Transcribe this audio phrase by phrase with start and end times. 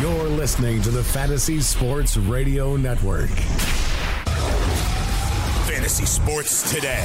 [0.00, 3.30] You're listening to the Fantasy Sports Radio Network.
[5.66, 7.04] Fantasy Sports Today.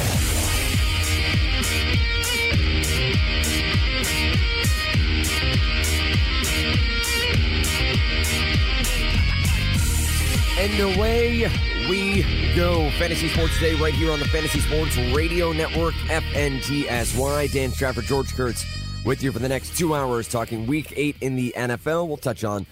[10.59, 11.49] And away
[11.89, 12.21] we
[12.55, 12.91] go.
[12.91, 17.52] Fantasy Sports Today, right here on the Fantasy Sports Radio Network, FNTSY.
[17.52, 18.64] Dan Strafford, George Kurtz
[19.03, 22.08] with you for the next two hours talking week eight in the NFL.
[22.08, 22.67] We'll touch on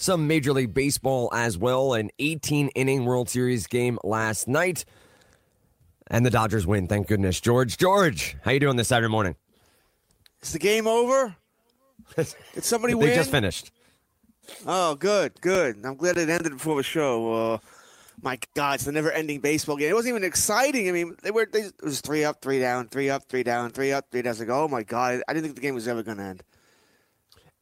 [0.00, 1.94] some Major League Baseball as well.
[1.94, 4.84] An 18 inning World Series game last night.
[6.08, 7.40] And the Dodgers win, thank goodness.
[7.40, 9.36] George, George, how you doing this Saturday morning?
[10.42, 11.36] Is the game over?
[12.16, 13.14] Did somebody they win?
[13.14, 13.70] just finished.
[14.66, 15.84] Oh, good, good.
[15.84, 17.52] I'm glad it ended before the show.
[17.52, 17.58] Uh,
[18.22, 19.90] my God, it's the never-ending baseball game.
[19.90, 20.88] It wasn't even exciting.
[20.88, 23.70] I mean, they were they, it was three up, three down, three up, three down,
[23.70, 24.30] three up, three down.
[24.30, 26.24] I was like, oh my God, I didn't think the game was ever going to
[26.24, 26.42] end.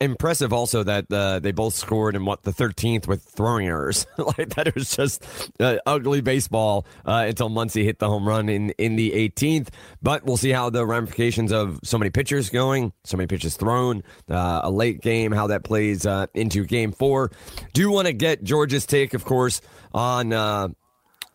[0.01, 4.07] Impressive also that uh, they both scored in what the 13th with throwing errors.
[4.19, 5.27] like that was just
[5.59, 9.69] uh, ugly baseball uh, until Muncy hit the home run in, in the 18th.
[10.01, 14.05] But we'll see how the ramifications of so many pitchers going, so many pitches thrown,
[14.31, 17.33] uh, a late game, how that plays uh, into game four.
[17.73, 19.61] Do want to get George's take, of course,
[19.93, 20.69] on uh,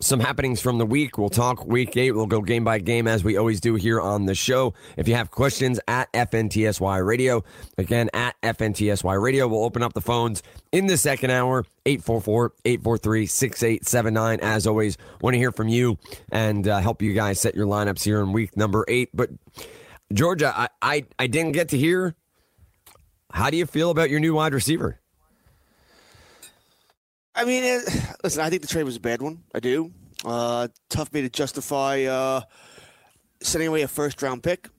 [0.03, 1.17] some happenings from the week.
[1.17, 2.11] We'll talk week eight.
[2.11, 4.73] We'll go game by game as we always do here on the show.
[4.97, 7.43] If you have questions at FNTSY Radio,
[7.77, 14.67] again at FNTSY Radio, we'll open up the phones in the second hour 844-843-6879 as
[14.67, 15.97] always want to hear from you
[16.31, 19.29] and uh, help you guys set your lineups here in week number eight but
[20.13, 22.15] georgia I, I i didn't get to hear
[23.31, 25.01] how do you feel about your new wide receiver
[27.35, 27.83] I mean, it,
[28.23, 29.43] listen, I think the trade was a bad one.
[29.53, 29.91] I do.
[30.25, 32.41] Uh, tough me to justify uh,
[33.41, 34.69] sending away a first round pick.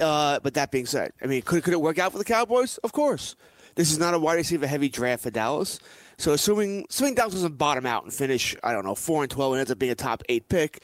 [0.00, 2.78] Uh, but that being said, I mean, could, could it work out for the Cowboys?
[2.78, 3.36] Of course.
[3.76, 5.78] This is not a wide receiver heavy draft for Dallas.
[6.16, 9.52] So assuming assuming Dallas doesn't bottom out and finish, I don't know, four and twelve
[9.52, 10.82] and ends up being a top eight pick.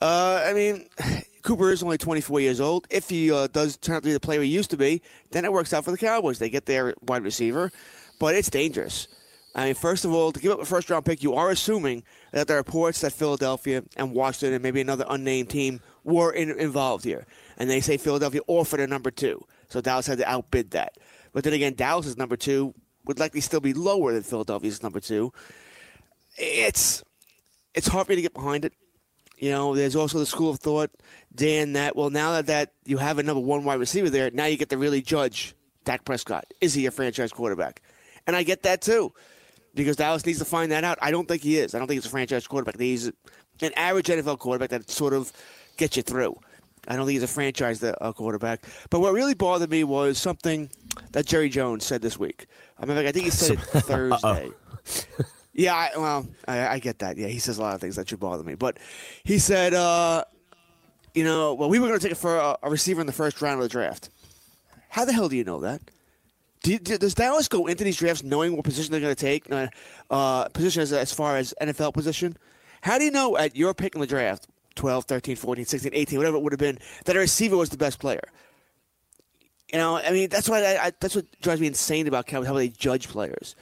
[0.00, 0.88] Uh, I mean,
[1.42, 2.86] Cooper is only 24 years old.
[2.90, 5.44] If he uh, does turn out to be the player he used to be, then
[5.44, 6.38] it works out for the Cowboys.
[6.38, 7.70] They get their wide receiver,
[8.18, 9.08] but it's dangerous.
[9.54, 12.04] I mean, first of all, to give up a first round pick, you are assuming
[12.32, 17.04] that are reports that Philadelphia and Washington and maybe another unnamed team were in, involved
[17.04, 17.26] here.
[17.58, 19.44] And they say Philadelphia offered a number two.
[19.68, 20.96] So Dallas had to outbid that.
[21.32, 22.74] But then again, Dallas's number two
[23.04, 25.32] would likely still be lower than Philadelphia's number two.
[26.38, 27.02] It's
[27.74, 28.72] it's hard for me to get behind it.
[29.36, 30.90] You know, there's also the school of thought,
[31.34, 34.46] Dan, that well now that, that you have a number one wide receiver there, now
[34.46, 35.54] you get to really judge
[35.84, 36.46] Dak Prescott.
[36.60, 37.82] Is he a franchise quarterback?
[38.26, 39.12] And I get that too
[39.74, 40.98] because Dallas needs to find that out.
[41.00, 41.74] I don't think he is.
[41.74, 42.78] I don't think he's a franchise quarterback.
[42.78, 45.32] He's an average NFL quarterback that sort of
[45.76, 46.36] gets you through.
[46.88, 48.64] I don't think he's a franchise uh, quarterback.
[48.90, 50.68] But what really bothered me was something
[51.12, 52.46] that Jerry Jones said this week.
[52.78, 54.50] I mean, I think he said it Thursday.
[55.52, 57.16] yeah, I, well, I, I, get that.
[57.16, 58.56] Yeah, he says a lot of things that should bother me.
[58.56, 58.78] But
[59.22, 60.24] he said, uh,
[61.14, 63.12] you know, well, we were going to take it for a, a receiver in the
[63.12, 64.10] first round of the draft.
[64.88, 65.80] How the hell do you know that?
[66.62, 69.46] Do, do, does Dallas go into these drafts knowing what position they're going to take,
[70.10, 72.36] uh, position as, as far as NFL position?
[72.82, 76.18] How do you know at your pick in the draft, 12, 13, 14, 16, 18,
[76.18, 78.22] whatever it would have been, that a receiver was the best player?
[79.72, 82.42] You know, I mean, that's what I, I, that's what drives me insane about how
[82.42, 83.56] they judge players.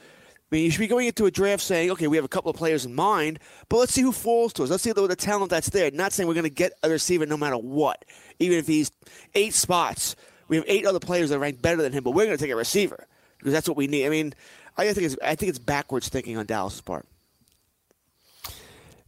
[0.51, 2.51] I mean, you should be going into a draft saying, okay, we have a couple
[2.51, 3.39] of players in mind,
[3.69, 4.69] but let's see who falls to us.
[4.69, 5.89] Let's see the, the talent that's there.
[5.91, 8.03] Not saying we're going to get a receiver no matter what,
[8.39, 8.91] even if he's
[9.33, 10.17] eight spots
[10.51, 12.51] we have eight other players that rank better than him, but we're going to take
[12.51, 13.07] a receiver
[13.37, 14.05] because that's what we need.
[14.05, 14.33] I mean,
[14.77, 17.07] I think it's I think it's backwards thinking on Dallas's part.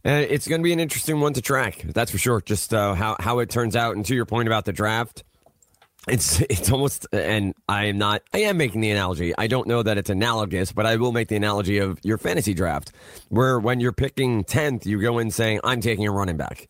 [0.06, 1.82] Uh, it's going to be an interesting one to track.
[1.84, 2.40] That's for sure.
[2.40, 3.94] Just uh, how how it turns out.
[3.94, 5.22] And to your point about the draft,
[6.08, 9.34] it's it's almost and I am not I am making the analogy.
[9.36, 12.54] I don't know that it's analogous, but I will make the analogy of your fantasy
[12.54, 12.90] draft
[13.28, 16.68] where when you're picking 10th, you go in saying I'm taking a running back.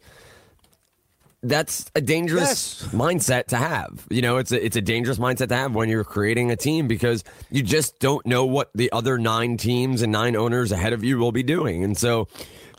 [1.44, 2.88] That's a dangerous Yes.
[2.92, 4.06] mindset to have.
[4.10, 6.88] You know, it's a it's a dangerous mindset to have when you're creating a team
[6.88, 11.04] because you just don't know what the other 9 teams and 9 owners ahead of
[11.04, 11.84] you will be doing.
[11.84, 12.28] And so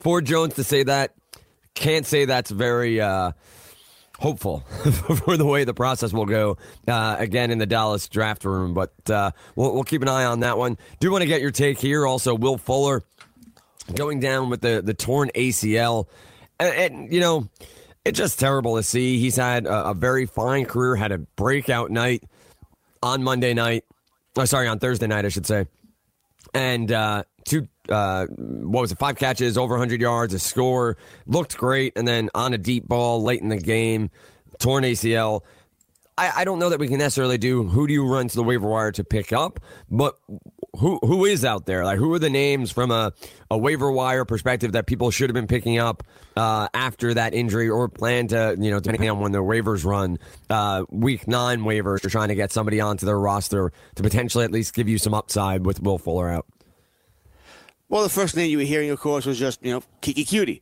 [0.02, 1.14] for Jones to say that
[1.76, 3.32] can't say that's very uh
[4.20, 4.60] hopeful
[5.26, 6.58] for the way the process will go
[6.88, 8.74] uh, again in the Dallas draft room.
[8.74, 10.78] But uh, we'll, we'll keep an eye on that one.
[11.02, 12.08] Do want to get your take here.
[12.08, 13.04] Also, Will Fuller
[13.94, 16.08] going down with the, the torn ACL.
[16.62, 17.50] And, and, you know,
[18.06, 19.20] it's just terrible to see.
[19.20, 22.24] He's had a, a very fine career, had a breakout night
[23.02, 23.84] on Monday night.
[24.38, 25.66] Oh, sorry, on Thursday night, I should say.
[26.54, 30.98] And uh, two, uh, what was it, five catches, over 100 yards, a score.
[31.26, 31.94] Looked great.
[31.96, 34.12] And then on a deep ball late in the game,
[34.60, 35.42] torn ACL.
[36.18, 38.44] I, I don't know that we can necessarily do who do you run to the
[38.44, 39.60] waiver wire to pick up,
[39.90, 40.18] but
[40.76, 41.84] who who is out there?
[41.84, 43.14] Like who are the names from a,
[43.50, 46.04] a waiver wire perspective that people should have been picking up
[46.36, 50.20] uh, after that injury or plan to, you know, depending on when the waivers run,
[50.50, 54.52] uh, week nine waivers, you're trying to get somebody onto their roster to potentially at
[54.52, 56.46] least give you some upside with Will Fuller out.
[57.88, 60.62] Well, the first name you were hearing, of course, was just you know Keke Coutee,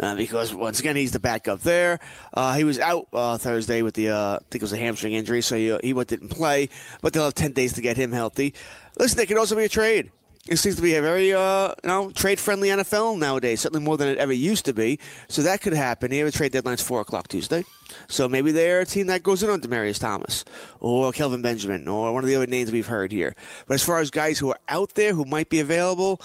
[0.00, 2.00] uh, because once again he's the backup there.
[2.32, 5.12] Uh, he was out uh, Thursday with the uh, I think it was a hamstring
[5.12, 6.70] injury, so he, he went didn't play.
[7.02, 8.54] But they'll have ten days to get him healthy.
[8.98, 10.10] Listen, it could also be a trade.
[10.48, 13.98] It seems to be a very uh, you know trade friendly NFL nowadays, certainly more
[13.98, 14.98] than it ever used to be.
[15.28, 16.10] So that could happen.
[16.10, 17.64] Here, the trade deadline's four o'clock Tuesday,
[18.08, 20.44] so maybe they're a team that goes in on Demaryius Thomas
[20.80, 23.36] or Kelvin Benjamin or one of the other names we've heard here.
[23.66, 26.20] But as far as guys who are out there who might be available.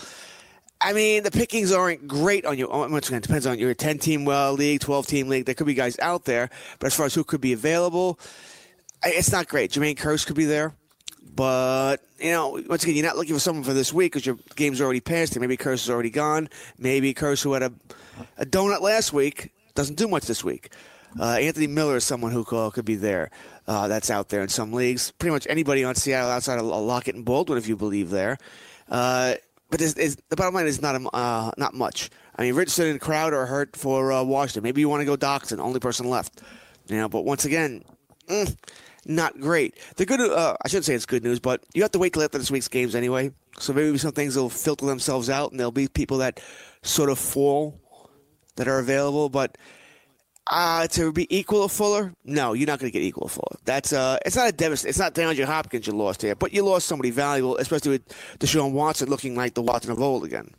[0.86, 2.68] I mean, the pickings aren't great on you.
[2.68, 5.46] Once again, it depends on your 10 team uh, league, 12 team league.
[5.46, 6.50] There could be guys out there,
[6.80, 8.20] but as far as who could be available,
[9.02, 9.72] it's not great.
[9.72, 10.75] Jermaine Kearse could be there,
[11.35, 14.38] but you know, once again, you're not looking for someone for this week because your
[14.56, 15.39] game's already passed.
[15.39, 16.50] Maybe Kearse is already gone.
[16.77, 17.74] Maybe Kearse, who had a,
[18.38, 20.71] a donut last week, doesn't do much this week.
[21.19, 23.30] Uh, Anthony Miller is someone who could, could be there.
[23.68, 25.12] Uh, that's out there in some leagues.
[25.12, 28.38] Pretty much anybody on Seattle outside of Lockett and Baldwin, if you believe there.
[28.89, 29.36] Uh,
[29.69, 32.09] but the bottom line is not a- uh, not much.
[32.36, 34.63] I mean, Richardson and Crowder are hurt for uh, Washington.
[34.63, 36.41] Maybe you want to go Doctson, only person left.
[36.88, 37.83] You know, but once again,
[38.27, 38.56] mm,
[39.05, 39.77] not great.
[39.95, 42.23] The good, uh, I shouldn't say it's good news, but you have to wait till
[42.23, 43.31] after this week's games anyway.
[43.59, 46.39] So maybe some things will filter themselves out, and there'll be people that
[46.81, 47.79] sort of fall
[48.55, 49.29] that are available.
[49.29, 49.57] But
[50.47, 53.57] uh, to be equal to Fuller, no, you're not going to get equal to Fuller.
[53.65, 54.89] That's uh, it's not a devastation.
[54.89, 58.07] It's not DeAndre Hopkins you lost here, but you lost somebody valuable, especially with
[58.39, 60.51] Deshaun Watson looking like the Watson of old again.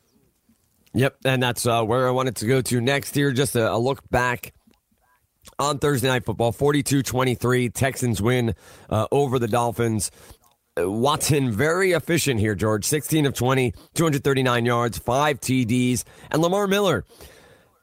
[0.94, 3.32] Yep, and that's uh, where I wanted to go to next here.
[3.32, 4.52] Just a, a look back
[5.58, 7.68] on Thursday Night Football 42 23.
[7.70, 8.54] Texans win
[8.90, 10.10] uh, over the Dolphins.
[10.78, 12.84] Uh, Watson, very efficient here, George.
[12.84, 16.04] 16 of 20, 239 yards, five TDs.
[16.30, 17.04] And Lamar Miller,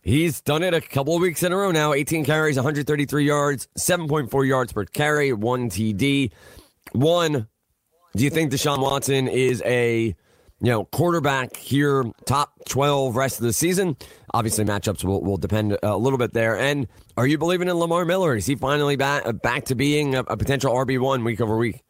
[0.02, 3.68] he's done it a couple of weeks in a row now 18 carries, 133 yards,
[3.78, 6.32] 7.4 yards per carry, one TD.
[6.94, 7.48] One,
[8.16, 10.16] do you think Deshaun Watson is a
[10.62, 13.98] you know, quarterback here, top 12 rest of the season.
[14.34, 16.56] Obviously, matchups will, will depend a little bit there.
[16.56, 16.88] And
[17.18, 18.36] are you believing in Lamar Miller?
[18.36, 21.82] Is he finally back, back to being a, a potential RB1 week over week?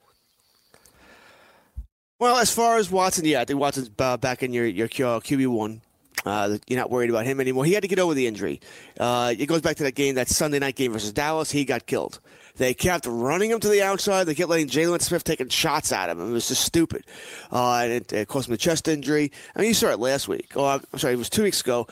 [2.19, 5.47] Well, as far as Watson, yeah, I think Watson's uh, back in your your QB
[5.47, 5.81] one.
[6.23, 7.65] Uh, you're not worried about him anymore.
[7.65, 8.61] He had to get over the injury.
[8.99, 11.49] Uh, it goes back to that game, that Sunday night game versus Dallas.
[11.49, 12.19] He got killed.
[12.57, 14.25] They kept running him to the outside.
[14.25, 16.19] They kept letting Jaylon Smith taking shots at him.
[16.19, 17.05] It was just stupid.
[17.51, 19.31] Uh, and it, it caused him a chest injury.
[19.55, 20.51] I mean, you saw it last week.
[20.55, 21.87] Oh, I'm sorry, it was two weeks ago.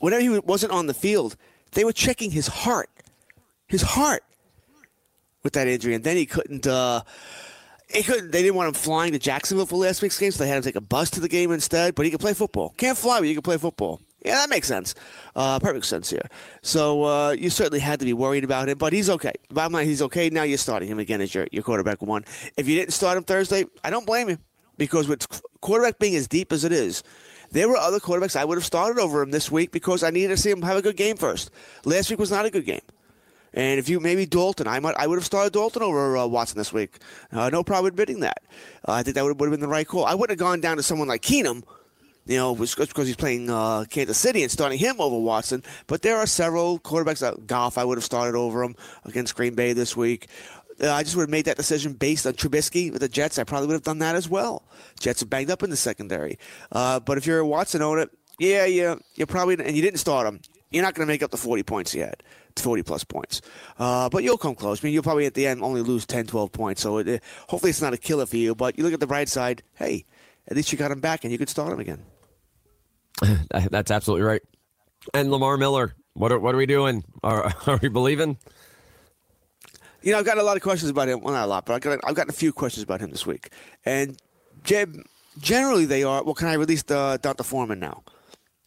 [0.00, 1.36] Whenever he wasn't on the field,
[1.72, 2.90] they were checking his heart.
[3.66, 4.22] His heart
[5.42, 5.94] with that injury.
[5.94, 6.66] And then he couldn't.
[6.66, 7.02] Uh,
[7.88, 8.32] he couldn't.
[8.32, 10.62] They didn't want him flying to Jacksonville for last week's game, so they had him
[10.62, 11.94] take a bus to the game instead.
[11.94, 12.74] But he could play football.
[12.76, 14.00] Can't fly, but you can play football.
[14.24, 14.94] Yeah, that makes sense.
[15.36, 16.28] Uh, perfect sense here.
[16.60, 19.32] So uh, you certainly had to be worried about him, but he's okay.
[19.50, 20.28] Bottom line, he's okay.
[20.28, 22.24] Now you're starting him again as your, your quarterback one.
[22.56, 24.38] If you didn't start him Thursday, I don't blame you
[24.76, 25.26] because with
[25.60, 27.04] quarterback being as deep as it is,
[27.50, 30.28] there were other quarterbacks I would have started over him this week because I needed
[30.28, 31.50] to see him have a good game first.
[31.84, 32.80] Last week was not a good game.
[33.54, 36.58] And if you maybe Dalton, I might I would have started Dalton over uh, Watson
[36.58, 36.98] this week.
[37.32, 38.42] Uh, no problem admitting that.
[38.86, 40.04] Uh, I think that would, have been the right call.
[40.04, 41.64] I wouldn't have gone down to someone like Keenum,
[42.26, 45.64] you know, because he's playing uh, Kansas City and starting him over Watson.
[45.86, 47.26] But there are several quarterbacks.
[47.26, 48.76] Uh, Goff, I would have started over him
[49.06, 50.28] against Green Bay this week.
[50.80, 53.38] Uh, I just would have made that decision based on Trubisky with the Jets.
[53.38, 54.62] I probably would have done that as well.
[55.00, 56.38] Jets are banged up in the secondary.
[56.70, 58.06] Uh, but if you're a Watson owner,
[58.38, 60.40] yeah, yeah, you're probably and you didn't start him.
[60.70, 62.22] You're not going to make up the 40 points he had.
[62.56, 63.40] 40 plus points.
[63.78, 64.82] Uh, but you'll come close.
[64.82, 66.82] I mean, you'll probably at the end only lose 10, 12 points.
[66.82, 68.54] So it, hopefully it's not a killer for you.
[68.54, 69.62] But you look at the bright side.
[69.74, 70.04] Hey,
[70.48, 72.02] at least you got him back and you could start him again.
[73.70, 74.42] That's absolutely right.
[75.14, 77.04] And Lamar Miller, what are, what are we doing?
[77.22, 78.38] Are, are we believing?
[80.02, 81.20] You know, I've got a lot of questions about him.
[81.20, 83.26] Well, not a lot, but I've got, I've gotten a few questions about him this
[83.26, 83.50] week.
[83.84, 84.20] And
[84.62, 84.96] Jeb,
[85.38, 88.02] generally they are, well, can I release the D'Onta Foreman now?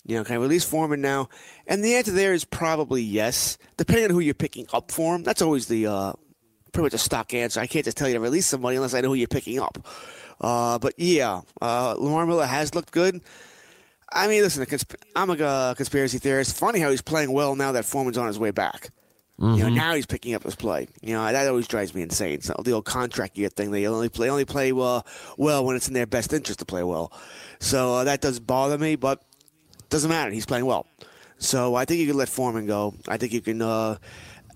[0.05, 1.29] You know, can I release Foreman now?
[1.67, 5.23] And the answer there is probably yes, depending on who you're picking up for him.
[5.23, 6.13] That's always the uh,
[6.73, 7.59] pretty much a stock answer.
[7.59, 9.85] I can't just tell you to release somebody unless I know who you're picking up.
[10.39, 13.21] Uh, but yeah, uh, Lamar Miller has looked good.
[14.11, 14.65] I mean, listen,
[15.15, 16.57] I'm a uh, conspiracy theorist.
[16.57, 18.89] Funny how he's playing well now that Foreman's on his way back.
[19.41, 19.55] Mm-hmm.
[19.55, 20.87] You know, now he's picking up his play.
[21.01, 22.41] You know, that always drives me insane.
[22.41, 25.03] So the old contract year thing, they only play only play well,
[25.35, 27.11] well when it's in their best interest to play well.
[27.59, 29.23] So uh, that does bother me, but
[29.89, 30.29] doesn't matter.
[30.29, 30.85] He's playing well.
[31.39, 32.93] So I think you can let Foreman go.
[33.07, 33.63] I think you can.
[33.63, 33.97] Uh,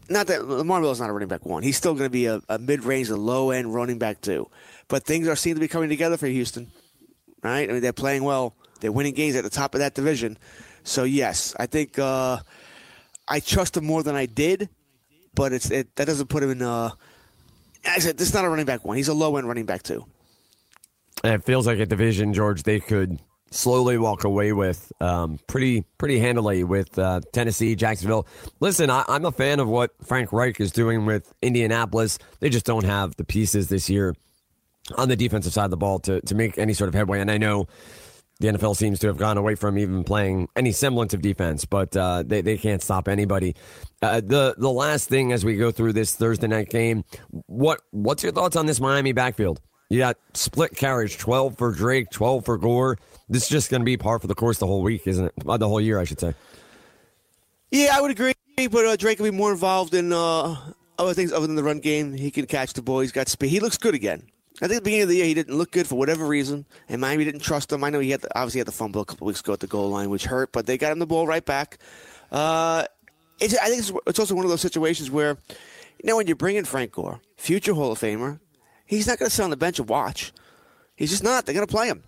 [0.07, 1.63] not that Lamar Miller's not a running back one.
[1.63, 4.47] He's still going to be a, a mid-range, a low-end running back two.
[4.87, 6.69] But things are seem to be coming together for Houston.
[7.41, 7.67] Right?
[7.67, 8.53] I mean, they're playing well.
[8.81, 10.37] They're winning games at the top of that division.
[10.83, 12.37] So yes, I think uh,
[13.27, 14.69] I trust him more than I did.
[15.33, 16.61] But it's it, that doesn't put him in.
[16.61, 16.91] Uh,
[17.85, 18.97] I said this is not a running back one.
[18.97, 20.05] He's a low-end running back two.
[21.23, 22.63] it feels like a division, George.
[22.63, 23.19] They could
[23.51, 28.27] slowly walk away with um, pretty pretty handily with uh, Tennessee, Jacksonville.
[28.59, 32.17] Listen, I, am a fan of what Frank Reich is doing with Indianapolis.
[32.39, 34.15] They just don't have the pieces this year
[34.97, 37.19] on the defensive side of the ball to to make any sort of headway.
[37.19, 37.67] And I know
[38.39, 41.95] the NFL seems to have gone away from even playing any semblance of defense, but
[41.95, 43.55] uh, they, they can't stop anybody.
[44.01, 47.05] Uh, the the last thing as we go through this Thursday night game,
[47.47, 49.61] what what's your thoughts on this Miami backfield?
[49.89, 52.97] You got split carriage, twelve for Drake, twelve for Gore.
[53.29, 55.33] This is just going to be par for the course the whole week, isn't it?
[55.47, 56.33] Uh, the whole year, I should say.
[57.71, 58.33] Yeah, I would agree.
[58.57, 60.55] But uh, Drake will be more involved in uh,
[60.97, 62.13] other things other than the run game.
[62.13, 62.99] He can catch the ball.
[62.99, 63.49] He's got speed.
[63.49, 64.23] He looks good again.
[64.61, 66.65] I think at the beginning of the year he didn't look good for whatever reason,
[66.87, 67.83] and Miami didn't trust him.
[67.83, 69.67] I know he had the, obviously had the fumble a couple weeks ago at the
[69.67, 71.77] goal line, which hurt, but they got him the ball right back.
[72.31, 72.85] Uh,
[73.41, 75.37] I think it's, it's, also one of those situations where,
[76.01, 78.39] you know, when you bring in Frank Gore, future Hall of Famer,
[78.85, 80.31] he's not going to sit on the bench and watch.
[80.95, 81.45] He's just not.
[81.45, 82.03] They're going to play him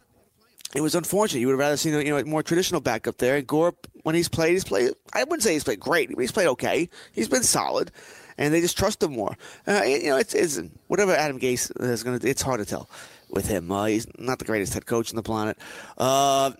[0.75, 1.39] it was unfortunate.
[1.39, 3.37] You would have rather seen you know a more traditional backup there.
[3.37, 3.73] And Gore,
[4.03, 4.91] when he's played, he's played.
[5.13, 6.89] I wouldn't say he's played great, but he's played okay.
[7.13, 7.91] He's been solid,
[8.37, 9.37] and they just trust him more.
[9.67, 12.29] Uh, you know, it's, it's whatever Adam Gase is going to.
[12.29, 12.89] It's hard to tell
[13.29, 13.71] with him.
[13.71, 15.57] Uh, he's not the greatest head coach on the planet.
[15.97, 16.51] Uh,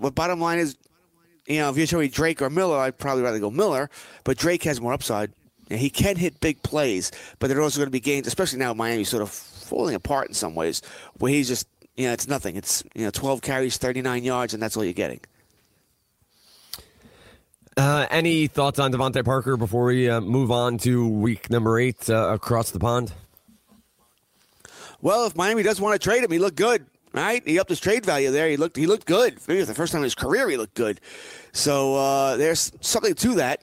[0.00, 0.76] but bottom line is,
[1.46, 3.90] you know, if you're showing me Drake or Miller, I'd probably rather go Miller.
[4.24, 5.32] But Drake has more upside.
[5.68, 8.60] And he can hit big plays, but there are also going to be games, especially
[8.60, 10.80] now Miami sort of falling apart in some ways,
[11.18, 11.66] where he's just
[11.96, 12.56] you know, it's nothing.
[12.56, 15.20] It's you know, 12 carries, 39 yards, and that's all you're getting.
[17.76, 22.08] Uh, any thoughts on DeVante Parker before we uh, move on to week number eight
[22.08, 23.12] uh, across the pond?
[25.02, 27.46] Well, if Miami does want to trade him, he looked good, right?
[27.46, 28.48] He upped his trade value there.
[28.48, 29.38] He looked he looked good.
[29.46, 31.02] Maybe the first time in his career he looked good.
[31.52, 33.62] So uh, there's something to that.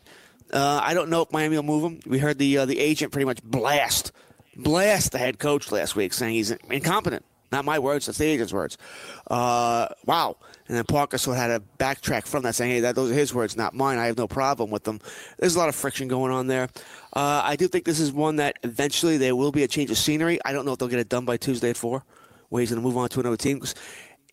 [0.51, 1.99] Uh, I don't know if Miami will move him.
[2.05, 4.11] We heard the uh, the agent pretty much blast
[4.55, 7.25] blast the head coach last week, saying he's incompetent.
[7.53, 8.79] Not my words, that's the agent's words.
[9.29, 10.37] Uh, wow.
[10.67, 13.13] And then Parker sort of had to backtrack from that, saying, hey, that, those are
[13.13, 13.99] his words, not mine.
[13.99, 14.99] I have no problem with them.
[15.37, 16.67] There's a lot of friction going on there.
[17.13, 19.99] Uh, I do think this is one that eventually there will be a change of
[19.99, 20.39] scenery.
[20.43, 22.03] I don't know if they'll get it done by Tuesday at 4,
[22.49, 23.59] where he's going to move on to another team.
[23.59, 23.75] Cause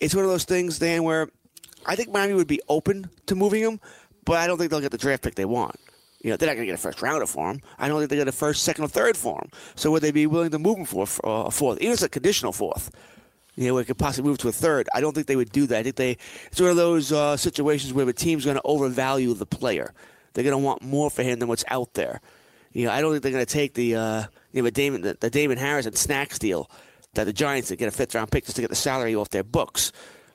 [0.00, 1.28] it's one of those things, Dan, where
[1.84, 3.80] I think Miami would be open to moving him,
[4.24, 5.78] but I don't think they'll get the draft pick they want.
[6.22, 7.60] You know, they're not going to get a first rounder for him.
[7.78, 9.50] I don't think they get a first, second, or third for him.
[9.74, 12.08] So would they be willing to move him for a fourth, even if it's a
[12.08, 12.90] conditional fourth?
[13.56, 14.88] You know, it could possibly move to a third.
[14.94, 15.78] I don't think they would do that.
[15.78, 16.18] I think they
[16.50, 19.92] it's one of those uh, situations where the team's going to overvalue the player.
[20.32, 22.20] They're going to want more for him than what's out there.
[22.72, 25.02] You know, I don't think they're going to take the uh, you know the Damon
[25.02, 26.70] the, the Damon Harrison snacks deal
[27.14, 29.30] that the Giants to get a fifth round pick just to get the salary off
[29.30, 29.92] their books.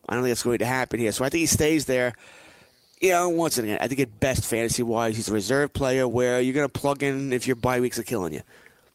[0.08, 1.12] I don't think that's going to happen here.
[1.12, 2.14] So I think he stays there
[3.02, 6.40] you know, once again, I think at best fantasy wise, he's a reserve player where
[6.40, 8.42] you're going to plug in if your bye weeks are killing you.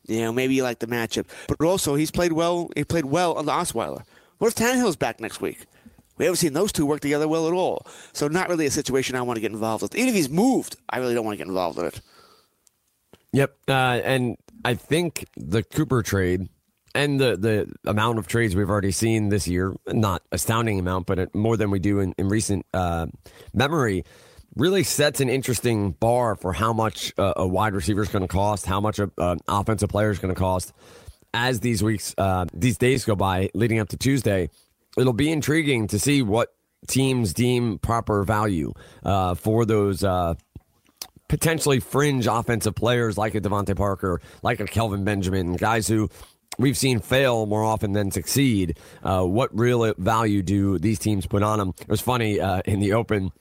[0.06, 2.70] You know, maybe you like the matchup, but also he's played well.
[2.74, 4.02] He played well on the Osweiler.
[4.38, 5.66] What if Tannehill's back next week?
[6.16, 7.86] We haven't seen those two work together well at all.
[8.12, 9.94] So not really a situation I want to get involved with.
[9.94, 12.00] Even if he's moved, I really don't want to get involved in it.
[13.32, 16.48] Yep, uh, and I think the Cooper trade
[16.94, 21.34] and the the amount of trades we've already seen this year, not astounding amount, but
[21.34, 23.06] more than we do in, in recent uh,
[23.54, 24.04] memory,
[24.56, 28.66] really sets an interesting bar for how much a wide receiver is going to cost,
[28.66, 30.72] how much an offensive player is going to cost.
[31.32, 34.50] As these weeks, uh, these days go by, leading up to Tuesday,
[34.98, 36.52] it'll be intriguing to see what
[36.88, 38.72] teams deem proper value
[39.04, 40.34] uh, for those uh,
[41.28, 46.10] potentially fringe offensive players like a DeVante Parker, like a Kelvin Benjamin, guys who
[46.60, 48.78] we've seen fail more often than succeed.
[49.02, 51.74] Uh, what real value do these teams put on them?
[51.80, 53.32] It was funny uh, in the open.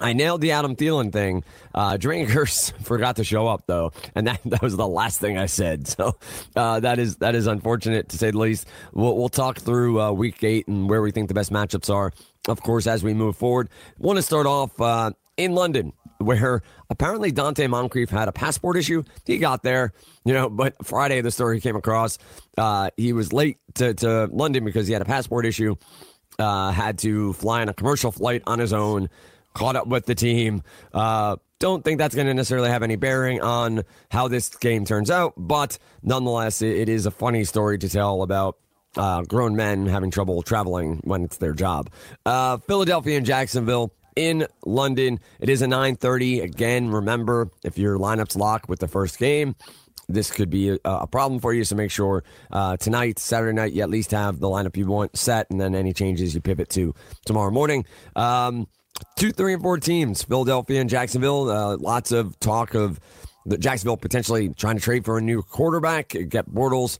[0.00, 1.44] I nailed the Adam Thielen thing.
[1.74, 5.46] Uh, Drinkers forgot to show up though, and that, that was the last thing I
[5.46, 5.88] said.
[6.02, 6.16] So
[6.56, 8.66] uh, that is that is unfortunate to say the least.
[8.92, 12.12] We'll, we'll talk through uh, Week Eight and where we think the best matchups are,
[12.48, 13.68] of course, as we move forward.
[13.98, 15.92] Want to start off uh, in London,
[16.22, 19.02] where apparently Donte Moncrief had a passport issue.
[19.24, 19.92] He got there,
[20.24, 22.18] you know, but Friday the story came across.
[22.56, 25.76] Uh, he was late to, to London because he had a passport issue.
[26.38, 29.10] Uh, had to fly on a commercial flight on his own
[29.54, 30.62] caught up with the team.
[30.94, 35.10] Uh, don't think that's going to necessarily have any bearing on how this game turns
[35.10, 38.56] out, but nonetheless, it, it is a funny story to tell about
[38.96, 41.90] uh, grown men having trouble traveling when it's their job.
[42.26, 45.20] Uh, Philadelphia and Jacksonville in London.
[45.40, 46.42] It is a 9:30.
[46.42, 49.54] Again, remember if your lineup's locked with the first game,
[50.08, 51.64] this could be a, a problem for you.
[51.64, 55.16] So make sure uh, tonight, Saturday night, you at least have the lineup you want
[55.16, 57.84] set, and then any changes you pivot to tomorrow morning.
[58.16, 58.68] Um,
[59.16, 61.50] two, three, and four teams, Philadelphia and Jacksonville.
[61.50, 63.00] Uh, lots of talk of
[63.46, 66.98] the Jacksonville potentially trying to trade for a new quarterback, get Bortles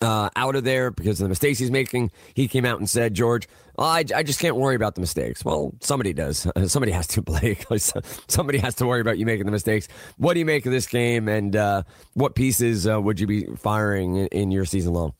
[0.00, 2.10] uh, out of there because of the mistakes he's making.
[2.34, 5.44] He came out and said, George, I, I just can't worry about the mistakes.
[5.44, 6.46] Well, somebody does.
[6.66, 7.64] somebody has to, Blake.
[8.28, 9.88] somebody has to worry about you making the mistakes.
[10.16, 11.82] What do you make of this game, and uh,
[12.14, 15.14] what pieces uh, would you be firing in, in, your season long?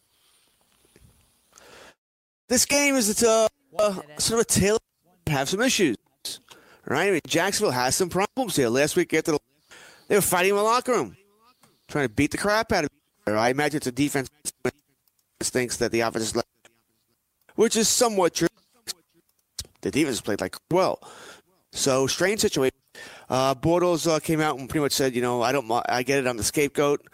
[2.49, 3.49] This game is it's a,
[4.19, 4.79] sort of a tale
[5.27, 5.97] have some issues,
[6.87, 7.09] right?
[7.09, 8.69] I mean, Jacksonville has some problems here.
[8.69, 9.39] Last week, after the,
[10.09, 11.17] they were fighting in the locker room,
[11.87, 12.91] trying to beat the crap out of.
[13.37, 14.29] I imagine it's a defense
[15.41, 16.49] thinks that the offense is, left,
[17.55, 18.49] which is somewhat true.
[19.81, 21.01] The defense played like well,
[21.73, 22.75] so strange situation.
[23.29, 26.19] Uh, Bortles uh, came out and pretty much said, you know, I don't, I get
[26.19, 26.27] it.
[26.27, 27.07] I'm the scapegoat.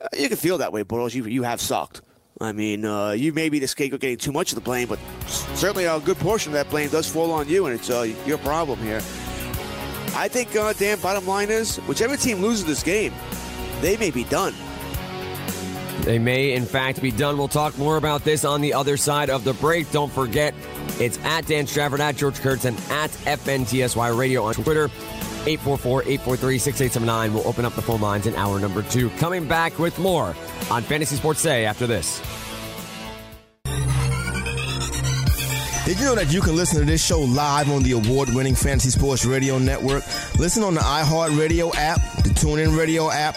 [0.00, 1.14] Uh, you can feel that way, Bortles.
[1.14, 2.02] You you have sucked.
[2.40, 4.98] I mean, uh, you may be the scapegoat getting too much of the blame, but
[5.28, 8.38] certainly a good portion of that blame does fall on you, and it's uh, your
[8.38, 9.00] problem here.
[10.14, 13.14] I think, uh, Dan, bottom line is whichever team loses this game,
[13.80, 14.54] they may be done.
[16.02, 17.38] They may, in fact, be done.
[17.38, 19.90] We'll talk more about this on the other side of the break.
[19.92, 20.52] Don't forget,
[20.98, 24.88] it's at Dan Strafford, at George Kurtz, and at FNTSY Radio on Twitter.
[25.44, 27.32] 844-843-6879.
[27.32, 29.10] We'll open up the phone lines in hour number two.
[29.10, 30.34] Coming back with more
[30.70, 32.20] on Fantasy Sports Day after this.
[35.84, 38.90] Did you know that you can listen to this show live on the award-winning Fantasy
[38.90, 40.04] Sports Radio Network?
[40.38, 43.36] Listen on the iHeartRadio app, the TuneIn Radio app,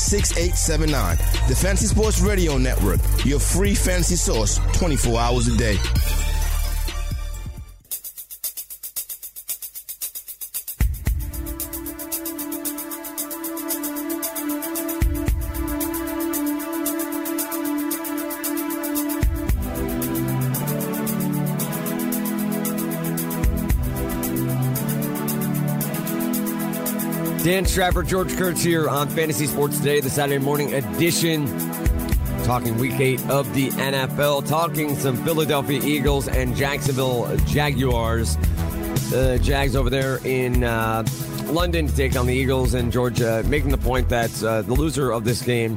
[0.00, 1.16] 6879.
[1.48, 5.78] The Fantasy Sports Radio Network, your free fantasy source 24 hours a day.
[27.50, 31.48] Dan Strafford, George Kurtz here on Fantasy Sports Today, the Saturday morning edition.
[32.44, 38.36] Talking week eight of the NFL, talking some Philadelphia Eagles and Jacksonville Jaguars.
[39.10, 41.04] The uh, Jags over there in uh,
[41.46, 45.10] London to take on the Eagles, and Georgia making the point that uh, the loser
[45.10, 45.76] of this game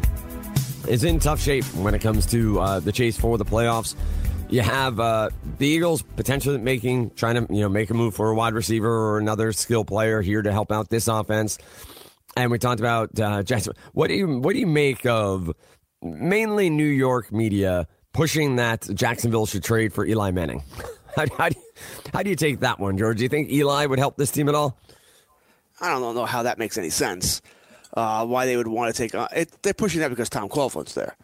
[0.88, 3.96] is in tough shape when it comes to uh, the chase for the playoffs.
[4.54, 8.30] You have uh, the Eagles potentially making, trying to you know make a move for
[8.30, 11.58] a wide receiver or another skill player here to help out this offense.
[12.38, 13.42] And we talked about uh.
[13.94, 15.52] What do you what do you make of
[16.04, 20.62] mainly New York media pushing that Jacksonville should trade for Eli Manning?
[21.16, 21.82] how, how, do you,
[22.14, 23.18] how do you take that one, George?
[23.18, 24.78] Do you think Eli would help this team at all?
[25.82, 27.42] I don't know how that makes any sense.
[27.98, 29.52] Uh, why they would want to take on it?
[29.64, 31.18] They're pushing that because Tom Coughlin's there.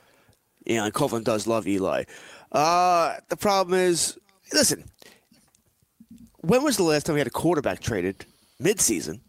[0.66, 2.06] You know, and Coughlin does love Eli.
[2.52, 4.18] Uh, the problem is,
[4.54, 4.84] listen,
[6.42, 8.26] when was the last time we had a quarterback traded
[8.62, 9.20] midseason?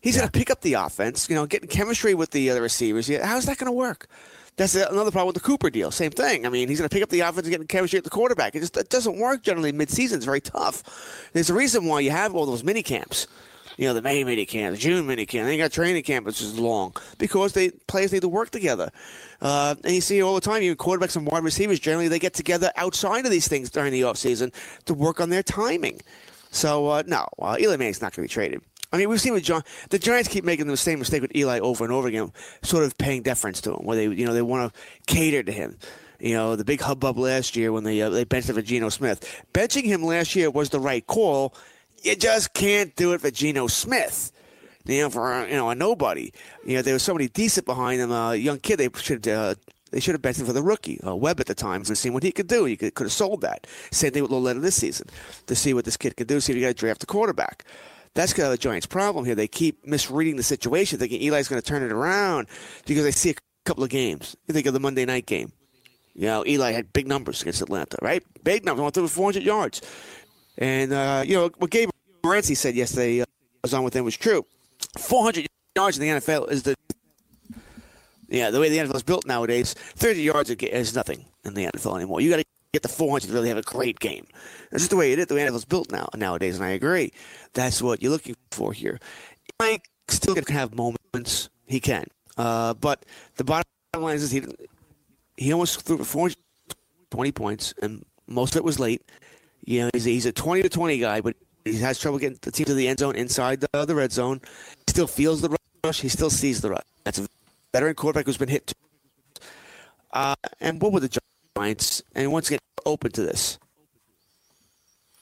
[0.00, 0.22] He's yeah.
[0.22, 3.08] going to pick up the offense, you know, getting chemistry with the other receivers.
[3.22, 4.08] How's that going to work?
[4.56, 5.90] That's another problem with the Cooper deal.
[5.90, 6.44] Same thing.
[6.44, 8.54] I mean, he's going to pick up the offense and get chemistry at the quarterback.
[8.54, 10.16] It just it doesn't work generally midseason.
[10.16, 11.30] It's very tough.
[11.32, 13.26] There's a reason why you have all those mini camps.
[13.80, 15.46] You know, the May mini camp, the June mini camp.
[15.46, 18.90] They got training camp, which is long because they players need to work together.
[19.40, 22.34] Uh, and you see all the time, even quarterbacks and wide receivers generally they get
[22.34, 24.52] together outside of these things during the offseason
[24.84, 25.98] to work on their timing.
[26.50, 28.60] So uh, no, uh, Eli Manning's not going to be traded.
[28.92, 29.62] I mean, we've seen with John.
[29.88, 32.98] The Giants keep making the same mistake with Eli over and over again, sort of
[32.98, 35.78] paying deference to him, where they, you know, they want to cater to him.
[36.18, 39.42] You know, the big hubbub last year when they uh, they benched for Geno Smith.
[39.54, 41.54] Benching him last year was the right call.
[42.02, 44.32] You just can't do it for Geno Smith.
[44.86, 46.32] You know, for you know a nobody.
[46.64, 48.78] You know, there was somebody decent behind him, a young kid.
[48.78, 49.54] They should uh,
[49.90, 52.10] they should have benched him for the rookie uh, Webb at the time to see
[52.10, 52.64] what he could do.
[52.64, 53.66] He could, could have sold that.
[53.90, 55.08] Same thing with Lauletta this season
[55.46, 56.40] to see what this kid could do.
[56.40, 57.64] See if you got to draft a quarterback.
[58.14, 59.34] That's kind of the Giants' problem here.
[59.34, 62.48] They keep misreading the situation, thinking Eli's going to turn it around
[62.86, 63.34] because they see a
[63.64, 64.36] couple of games.
[64.48, 65.52] You think of the Monday night game.
[66.14, 68.22] You know, Eli had big numbers against Atlanta, right?
[68.42, 68.82] Big numbers.
[68.82, 69.80] Went through 400 yards.
[70.60, 71.88] And, uh, you know, what Gabe
[72.22, 73.24] Morency said yesterday uh,
[73.62, 74.44] was on with him was true.
[74.98, 76.74] 400 yards in the NFL is the
[78.30, 81.96] yeah, the way the NFL is built nowadays, 30 yards is nothing in the NFL
[81.96, 82.20] anymore.
[82.20, 84.26] You got to get the 400 to really have a great game.
[84.70, 85.26] That's just the way it is.
[85.26, 87.12] The way NFL is built now nowadays, and I agree.
[87.54, 89.00] That's what you're looking for here.
[89.42, 91.50] He might still can have moments.
[91.66, 93.04] He can, uh, but
[93.36, 93.64] the bottom
[93.96, 94.44] line is he
[95.36, 99.02] he almost threw for 420 points, and most of it was late.
[99.64, 102.50] You know, he's, he's a 20 to 20 guy, but he has trouble getting the
[102.50, 104.40] team to the end zone inside the, the red zone.
[104.86, 106.00] He still feels the rush.
[106.00, 106.84] He still sees the rush.
[107.04, 107.28] That's a
[107.72, 108.72] veteran quarterback who's been hit.
[110.12, 111.20] Uh, and what were the
[111.56, 112.02] Giants?
[112.14, 113.58] And once again, open to this.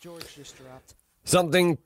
[0.01, 0.95] George just dropped.
[1.25, 1.77] Something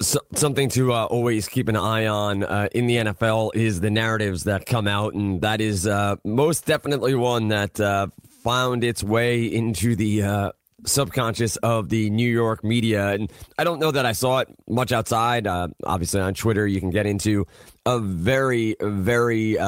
[0.00, 3.90] so, something to uh, always keep an eye on uh, in the NFL is the
[3.90, 8.08] narratives that come out, and that is uh, most definitely one that uh,
[8.44, 10.52] found its way into the uh,
[10.86, 13.08] subconscious of the New York media.
[13.08, 15.46] And I don't know that I saw it much outside.
[15.46, 17.46] Uh, obviously, on Twitter, you can get into
[17.84, 19.58] a very, very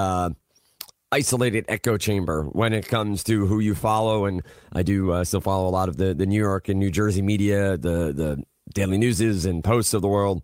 [1.13, 4.27] isolated echo chamber when it comes to who you follow.
[4.27, 4.43] And
[4.73, 7.23] I do uh, still follow a lot of the, the New York and New Jersey
[7.23, 8.45] media, the, the
[8.75, 10.43] Daily Newses and Posts of the world.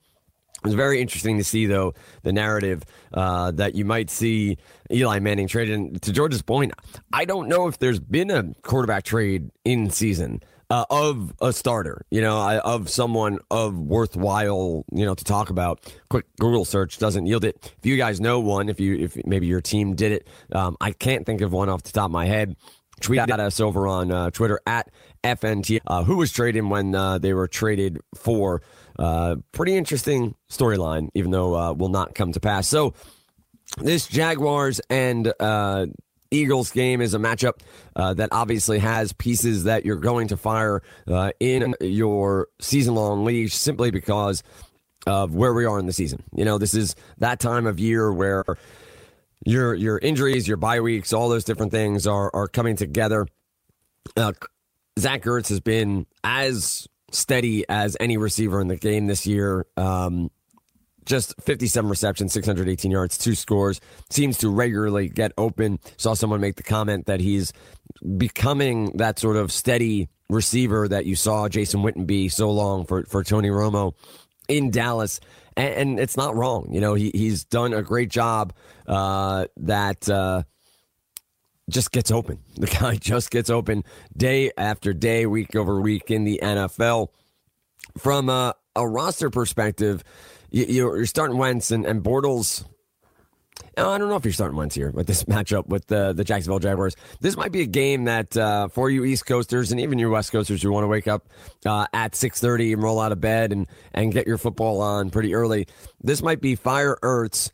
[0.64, 2.82] It's very interesting to see, though, the narrative
[3.14, 4.56] uh, that you might see
[4.90, 5.78] Eli Manning traded.
[5.78, 6.72] And to George's point,
[7.12, 12.04] I don't know if there's been a quarterback trade in season uh, of a starter,
[12.10, 15.80] you know, of someone of worthwhile, you know, to talk about.
[16.10, 17.74] Quick Google search doesn't yield it.
[17.78, 20.92] If you guys know one, if you if maybe your team did it, um, I
[20.92, 22.56] can't think of one off the top of my head.
[23.00, 24.90] Tweet at us over on uh, Twitter at
[25.22, 25.80] FNT.
[25.86, 28.62] Uh, who was traded when uh, they were traded for?
[28.98, 32.66] Uh, pretty interesting storyline, even though uh, will not come to pass.
[32.66, 32.94] So
[33.82, 35.30] this Jaguars and
[36.30, 37.60] Eagles game is a matchup
[37.94, 43.24] uh, that obviously has pieces that you're going to fire uh, in your season long
[43.24, 44.42] league simply because
[45.06, 46.22] of where we are in the season.
[46.34, 48.44] You know, this is that time of year where
[49.44, 53.26] your your injuries, your bye weeks, all those different things are are coming together.
[54.16, 54.32] Uh,
[54.98, 59.66] Zach Ertz has been as steady as any receiver in the game this year.
[59.76, 60.30] Um,
[61.06, 63.80] just 57 receptions, 618 yards, two scores.
[64.10, 65.78] Seems to regularly get open.
[65.96, 67.52] Saw someone make the comment that he's
[68.16, 73.04] becoming that sort of steady receiver that you saw Jason Witten be so long for,
[73.04, 73.94] for Tony Romo
[74.48, 75.20] in Dallas.
[75.56, 76.68] And, and it's not wrong.
[76.72, 78.52] You know, he, he's done a great job
[78.86, 80.42] uh, that uh,
[81.70, 82.40] just gets open.
[82.56, 83.84] The guy just gets open
[84.16, 87.08] day after day, week over week in the NFL.
[87.98, 90.02] From a, a roster perspective,
[90.50, 92.64] you, are starting Wentz and, and Bortles.
[93.78, 96.58] I don't know if you're starting Wentz here with this matchup with the, the Jacksonville
[96.58, 96.96] Jaguars.
[97.20, 100.32] This might be a game that uh, for you East Coasters and even you West
[100.32, 101.28] Coasters who want to wake up
[101.64, 105.34] uh, at 6.30 and roll out of bed and, and get your football on pretty
[105.34, 105.66] early.
[106.02, 107.50] This might be fire Ertz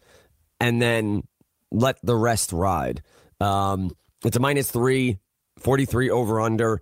[0.60, 1.22] and then
[1.70, 3.02] let the rest ride.
[3.40, 3.90] Um,
[4.24, 5.18] it's a minus three,
[5.58, 6.80] 43 over under.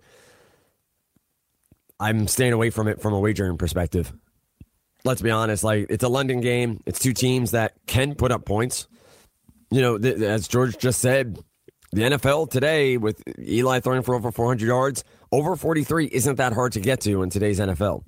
[1.99, 4.13] I'm staying away from it from a wagering perspective
[5.03, 6.81] let's be honest, like it's a London game.
[6.85, 8.87] It's two teams that can put up points.
[9.69, 11.39] You know, th- as George just said,
[11.91, 16.73] the NFL today with Eli throwing for over 400 yards, over 43 isn't that hard
[16.73, 18.03] to get to in today's NFL,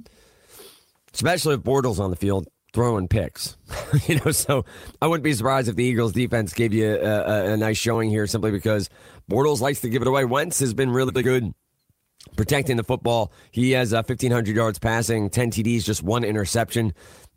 [1.13, 3.57] especially if Bortles on the field throwing picks.
[4.07, 4.65] you know, so
[5.01, 8.09] I wouldn't be surprised if the Eagles defense gave you a, a, a nice showing
[8.09, 8.89] here simply because
[9.29, 10.25] Bortles likes to give it away.
[10.25, 11.53] Wentz has been really good
[12.35, 13.31] protecting the football.
[13.51, 16.93] He has uh, 1,500 yards passing, 10 TDs, just one interception.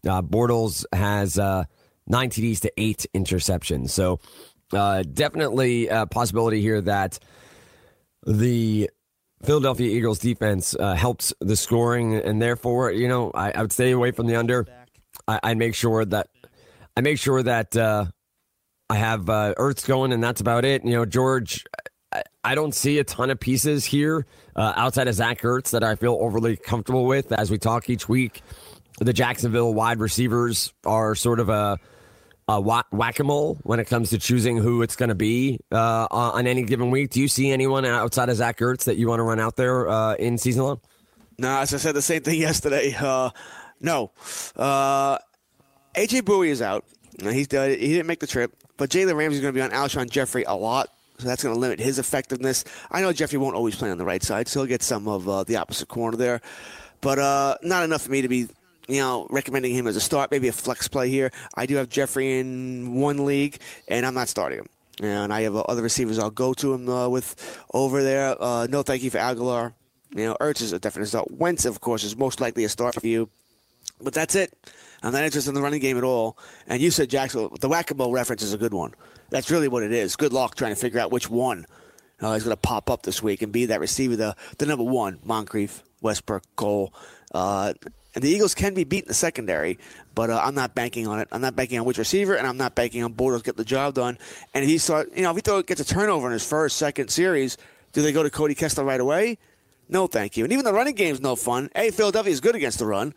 [0.06, 1.64] Uh, Bortles has uh,
[2.06, 3.90] nine TDs to eight interceptions.
[3.90, 4.20] So
[4.72, 7.18] uh, definitely a possibility here that
[8.26, 8.90] the
[9.42, 13.92] Philadelphia Eagles defense uh, helps the scoring, and therefore, you know, I, I, would stay
[13.92, 14.66] away from the under.
[15.28, 16.28] I, I make sure that
[16.96, 18.06] I make sure that uh,
[18.88, 20.84] I have Ertz going, and that's about it.
[20.84, 21.64] You know, George,
[22.10, 25.84] I, I don't see a ton of pieces here uh, outside of Zach Ertz that
[25.84, 28.42] I feel overly comfortable with as we talk each week.
[28.98, 31.78] The Jacksonville wide receivers are sort of a,
[32.48, 36.06] a whack a mole when it comes to choosing who it's going to be uh,
[36.10, 37.10] on any given week.
[37.10, 39.88] Do you see anyone outside of Zach Ertz that you want to run out there
[39.88, 40.80] uh, in season long?
[41.38, 42.94] No, as I said the same thing yesterday.
[42.98, 43.30] Uh,
[43.80, 44.12] no.
[44.56, 45.18] Uh,
[45.94, 46.84] AJ Bouye is out.
[47.20, 50.44] He's he didn't make the trip, but Jalen Ramsey's going to be on Alshon Jeffery
[50.44, 52.64] a lot, so that's going to limit his effectiveness.
[52.90, 55.28] I know Jeffery won't always play on the right side, so he'll get some of
[55.28, 56.40] uh, the opposite corner there,
[57.00, 58.48] but uh, not enough for me to be
[58.88, 61.30] you know, recommending him as a start, maybe a flex play here.
[61.54, 64.68] I do have Jeffery in one league, and I'm not starting him.
[65.02, 68.40] And I have uh, other receivers I'll go to him uh, with over there.
[68.40, 69.74] Uh, no thank you for Agholor.
[70.14, 71.30] You know, Ertz is a definite start.
[71.30, 73.28] Wentz, of course, is most likely a start for you.
[74.00, 74.54] But that's it.
[75.06, 76.36] I'm not interested in the running game at all.
[76.66, 78.92] And you said Jackson, the whack-a-mole reference is a good one.
[79.30, 80.16] That's really what it is.
[80.16, 81.64] Good luck trying to figure out which one
[82.20, 84.82] uh, is going to pop up this week and be that receiver, the, the number
[84.82, 86.92] one, Moncrief, Westbrook, Cole.
[87.32, 87.72] Uh,
[88.16, 89.78] and the Eagles can be beat in the secondary,
[90.16, 91.28] but uh, I'm not banking on it.
[91.30, 93.94] I'm not banking on which receiver, and I'm not banking on Bortles get the job
[93.94, 94.18] done.
[94.54, 96.78] And if he start, you know, if he throw, gets a turnover in his first,
[96.78, 97.58] second series,
[97.92, 99.38] do they go to Cody Kessler right away?
[99.88, 100.44] No, thank you.
[100.44, 101.70] And even the running game's no fun.
[101.74, 103.14] Hey, Philadelphia is good against the run.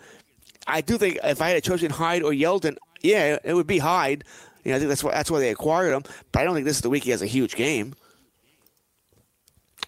[0.67, 3.79] I do think if I had a choice Hyde or Yeldon, yeah, it would be
[3.79, 4.23] Hyde.
[4.63, 6.03] You know, I think that's why that's why they acquired him.
[6.31, 7.95] But I don't think this is the week he has a huge game.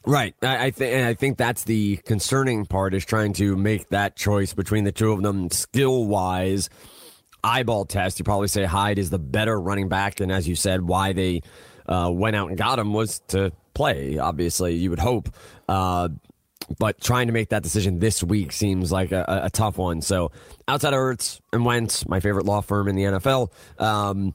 [0.05, 0.33] Right.
[0.41, 4.53] I, I think I think that's the concerning part is trying to make that choice
[4.53, 6.69] between the two of them skill wise.
[7.43, 10.81] Eyeball test, you probably say Hyde is the better running back, and as you said,
[10.81, 11.41] why they
[11.87, 14.19] uh, went out and got him was to play.
[14.19, 15.29] Obviously, you would hope.
[15.67, 16.09] Uh,
[16.77, 20.01] but trying to make that decision this week seems like a, a tough one.
[20.01, 20.31] So
[20.67, 24.33] outside of Ertz and Wentz, my favorite law firm in the NFL, um,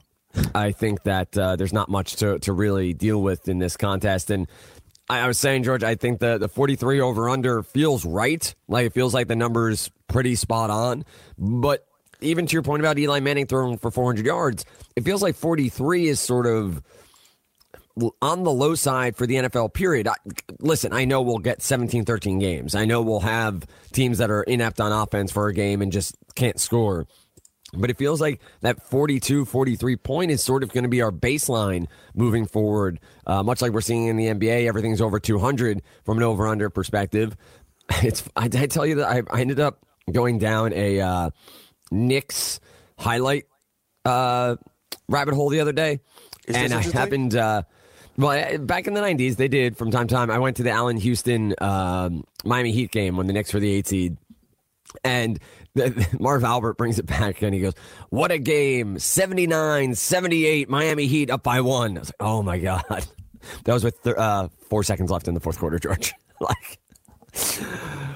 [0.53, 4.29] I think that uh, there's not much to, to really deal with in this contest.
[4.29, 4.47] And
[5.09, 8.53] I, I was saying, George, I think the, the 43 over under feels right.
[8.67, 11.05] Like it feels like the number's pretty spot on.
[11.37, 11.85] But
[12.21, 16.07] even to your point about Eli Manning throwing for 400 yards, it feels like 43
[16.07, 16.81] is sort of
[18.21, 20.07] on the low side for the NFL period.
[20.07, 20.15] I,
[20.59, 22.75] listen, I know we'll get 17, 13 games.
[22.75, 26.15] I know we'll have teams that are inept on offense for a game and just
[26.35, 27.07] can't score.
[27.73, 31.11] But it feels like that 42, 43 point is sort of going to be our
[31.11, 32.99] baseline moving forward.
[33.25, 36.69] Uh, much like we're seeing in the NBA, everything's over 200 from an over under
[36.69, 37.35] perspective.
[38.03, 41.29] It's I, I, tell you that I, I, ended up going down a uh,
[41.89, 42.59] Knicks
[42.99, 43.45] highlight
[44.03, 44.57] uh,
[45.07, 46.01] rabbit hole the other day.
[46.49, 47.33] Is and I happened.
[47.33, 47.61] Uh,
[48.17, 50.31] well, back in the '90s, they did from time to time.
[50.31, 53.71] I went to the Allan Houston um, Miami Heat game when the Knicks were the
[53.71, 54.17] eight seed,
[55.03, 55.39] and
[56.19, 57.73] Marv Albert brings it back and he goes,
[58.09, 58.99] What a game!
[58.99, 61.97] 79 78, Miami Heat up by one.
[61.97, 62.83] I was like, Oh my God.
[63.63, 66.13] That was with th- uh, four seconds left in the fourth quarter, George.
[66.41, 66.79] like,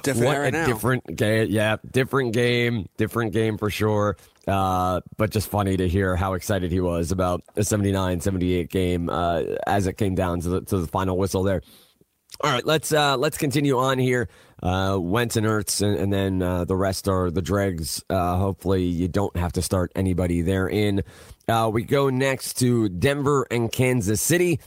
[0.02, 0.66] different what a now.
[0.66, 1.48] different game.
[1.50, 4.18] Yeah, different game, different game for sure.
[4.52, 9.10] Uh, but just funny to hear how excited he was about a 79 78 game
[9.10, 11.62] uh, as it came down to the, to the final whistle there.
[12.42, 14.28] All right, let's uh, let's continue on here.
[14.64, 18.04] Uh, Wentz and Ertz, and, and then uh, the rest are the dregs.
[18.10, 21.02] Uh, hopefully, you don't have to start anybody therein.
[21.48, 24.60] Uh, we go next to Denver and Kansas City.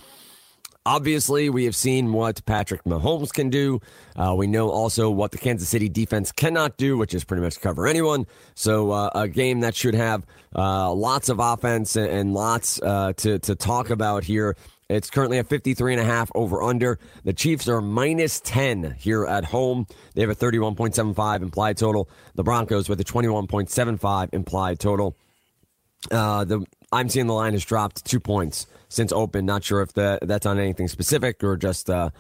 [0.87, 3.81] Obviously, we have seen what Patrick Mahomes can do.
[4.17, 7.59] Uh, we know also what the Kansas City defense cannot do, which is pretty much
[7.59, 8.27] cover anyone.
[8.55, 13.39] So, uh, a game that should have uh, lots of offense and, lots uh, to,
[13.39, 14.57] to talk about here.
[14.91, 16.99] It's currently a 53 and a half over under.
[17.25, 19.87] The Chiefs are minus 10 here at home.
[20.15, 22.11] They have a 31.75 implied total.
[22.35, 25.17] The Broncos with a 21.75 implied total.
[26.11, 29.47] Uh, the I'm seeing the line has dropped two points since open.
[29.47, 32.11] Not sure if the, that's on anything specific or just uh,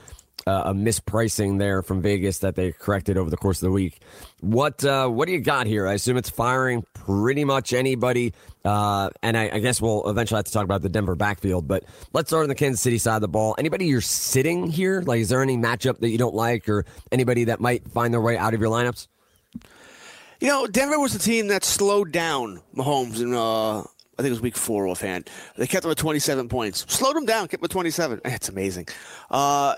[0.46, 4.00] a mispricing there from Vegas that they corrected over the course of the week.
[4.40, 5.86] What uh, what do you got here?
[5.86, 8.34] I assume it's firing pretty much anybody.
[8.64, 11.68] Uh, and I, I, guess we'll eventually have to talk about the Denver backfield.
[11.68, 13.54] But let's start on the Kansas City side of the ball.
[13.58, 15.02] Anybody you're sitting here?
[15.02, 18.22] Like, is there any matchup that you don't like, or anybody that might find their
[18.22, 19.06] way out of your lineups?
[20.40, 23.84] You know, Denver was the team that slowed down Mahomes and uh,
[24.18, 25.28] I think it was week four offhand.
[25.56, 26.84] They kept him at 27 points.
[26.92, 28.20] Slowed him down, kept him at 27.
[28.24, 28.88] It's amazing.
[29.30, 29.74] Uh,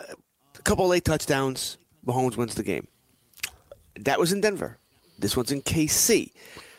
[0.59, 1.79] a couple late touchdowns.
[2.07, 2.87] Mahomes wins the game.
[4.01, 4.79] That was in Denver.
[5.19, 6.33] This one's in KC.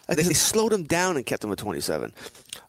[0.08, 2.14] They, they slowed him down and kept him at 27.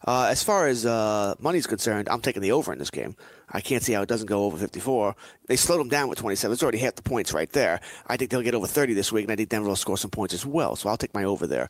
[0.05, 3.15] Uh, as far as uh, money's concerned, I'm taking the over in this game.
[3.51, 5.15] I can't see how it doesn't go over 54.
[5.47, 6.53] They slowed him down with 27.
[6.53, 7.81] It's already half the points right there.
[8.07, 10.11] I think they'll get over 30 this week, and I think Denver will score some
[10.11, 10.75] points as well.
[10.75, 11.69] So I'll take my over there.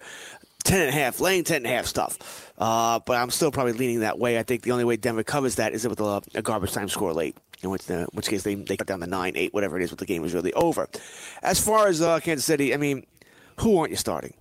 [0.65, 2.51] 10 and a half, laying 10 and a half stuff.
[2.57, 4.37] Uh, but I'm still probably leaning that way.
[4.37, 7.13] I think the only way Denver covers that is with a, a garbage time score
[7.13, 9.79] late, in which, the, in which case they, they cut down to 9, 8, whatever
[9.79, 10.87] it is, but the game is really over.
[11.41, 13.05] As far as uh, Kansas City, I mean,
[13.59, 14.33] who aren't you starting?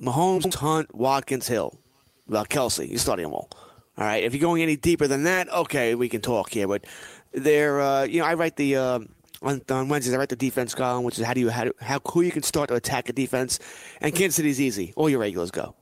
[0.00, 1.78] Mahomes, Hunt, Watkins, Hill.
[2.26, 3.48] Well, Kelce, you're starting them all.
[3.96, 4.24] All right.
[4.24, 6.66] If you're going any deeper than that, okay, we can talk here.
[6.66, 6.84] But
[7.32, 9.00] they're, uh, you know, I write the uh,
[9.42, 10.14] on, on Wednesdays.
[10.14, 12.42] I write the defense column, which is how do you how, how who you can
[12.42, 13.58] start to attack a defense.
[14.00, 14.92] And Kansas City's easy.
[14.96, 15.76] All your regulars go.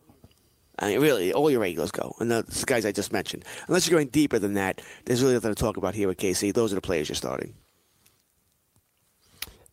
[0.79, 3.45] I mean, really, all your regulars go, and the, the guys I just mentioned.
[3.69, 6.53] Unless you're going deeper than that, there's really nothing to talk about here with KC.
[6.53, 7.55] Those are the players you're starting.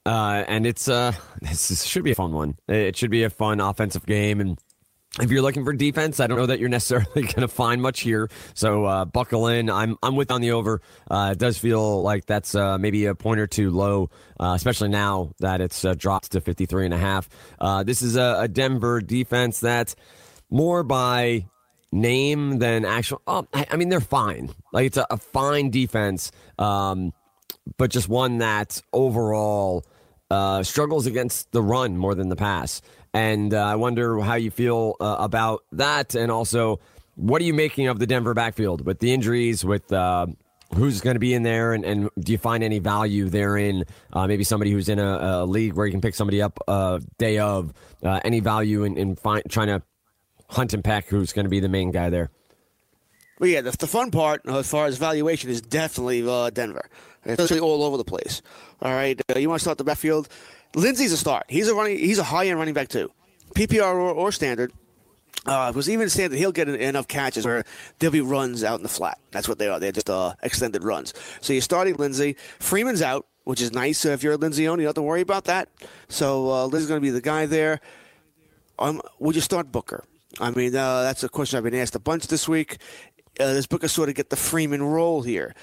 [0.10, 2.58] Uh, and it's uh, this is, should be a fun one.
[2.68, 4.60] It should be a fun offensive game, and
[5.22, 8.00] if you're looking for defense, I don't know that you're necessarily going to find much
[8.00, 8.28] here.
[8.56, 9.70] So uh, buckle in.
[9.70, 10.82] I'm I'm with on the over.
[11.12, 14.90] Uh, it does feel like that's uh, maybe a point or two low, uh, especially
[14.90, 17.30] now that it's uh, dropped to 53 and a half.
[17.60, 19.96] Uh, this is a, a Denver defense that's
[20.50, 21.46] more by
[21.92, 23.22] name than actual.
[23.28, 24.50] Oh, I, I mean, they're fine.
[24.74, 27.14] Like it's a, a fine defense, um,
[27.78, 29.86] but just one that overall
[30.64, 32.82] struggles against the run more than the pass.
[33.14, 36.16] And uh, I wonder how you feel uh, about that.
[36.16, 36.80] And also,
[37.16, 40.28] what are you making of the Denver backfield with the injuries, with uh,
[40.76, 41.74] who's going to be in there?
[41.74, 43.86] And, and, do you find any value therein?
[44.14, 47.00] Uh, maybe somebody who's in a, a, league where you can pick somebody up uh,
[47.18, 47.74] day of.
[48.04, 49.16] Uh, any value in, in
[49.50, 49.82] trying to
[50.50, 52.30] hunt and peck who's going to be the main guy there?
[53.40, 56.90] Well, yeah, the, the fun part as far as valuation is definitely Denver.
[57.26, 58.42] It's really all over the place.
[58.82, 60.30] All right, you want to start the backfield?
[60.76, 61.46] Lindsay's a start.
[61.50, 61.98] He's a running.
[61.98, 63.12] He's a high end running back too,
[63.56, 64.72] PPR or, or standard.
[65.46, 67.64] Uh, because even standard, he'll get enough catches where
[68.00, 69.18] there'll be runs out in the flat.
[69.32, 69.80] That's what they are.
[69.80, 71.14] They're just uh, extended runs.
[71.40, 72.36] So you're starting Lindsay.
[72.60, 74.00] Freeman's out, which is nice.
[74.00, 75.70] So if you're a Lindsay owner, you don't have to worry about that.
[76.10, 77.80] So uh, Lindsay's going to be the guy there.
[78.80, 80.04] Um, would you start Booker?
[80.40, 82.78] I mean, uh, that's a question I've been asked a bunch this week.
[83.40, 85.56] Uh, does Booker sort of get the Freeman role here?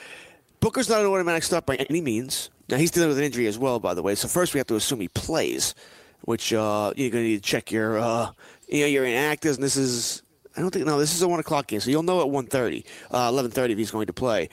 [0.60, 2.50] Booker's not an automatic start by any means.
[2.68, 4.14] Now he's dealing with an injury as well, by the way.
[4.14, 5.74] So first we have to assume he plays,
[6.22, 8.30] which uh, you're going to need to check your, uh,
[8.68, 9.54] you know, your inactives.
[9.54, 10.22] And this is,
[10.56, 12.84] I don't think, no, this is a one o'clock game, so you'll know at 1.30,
[13.10, 14.48] uh, 11.30 if he's going to play.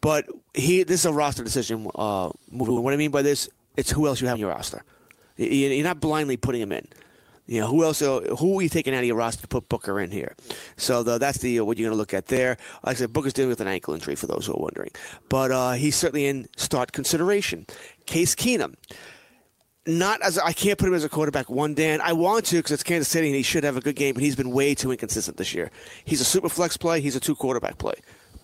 [0.00, 1.90] But he, this is a roster decision.
[1.94, 4.82] Uh, what I mean by this, it's who else you have in your roster.
[5.36, 6.86] You're not blindly putting him in.
[7.50, 8.00] You know, who else?
[8.00, 10.36] Uh, who are you taking out of your roster to put Booker in here?
[10.76, 12.56] So the, that's the uh, what you're going to look at there.
[12.84, 14.92] Like I said, Booker's dealing with an ankle injury for those who are wondering,
[15.28, 17.66] but uh, he's certainly in start consideration.
[18.06, 18.76] Case Keenum.
[19.84, 22.00] Not as I can't put him as a quarterback one, Dan.
[22.00, 24.22] I want to because it's Kansas City and he should have a good game, but
[24.22, 25.72] he's been way too inconsistent this year.
[26.04, 27.00] He's a super flex play.
[27.00, 27.94] He's a two quarterback play.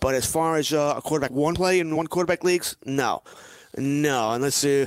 [0.00, 3.22] But as far as uh, a quarterback one play in one quarterback leagues, no,
[3.76, 4.32] no.
[4.32, 4.86] Unless uh,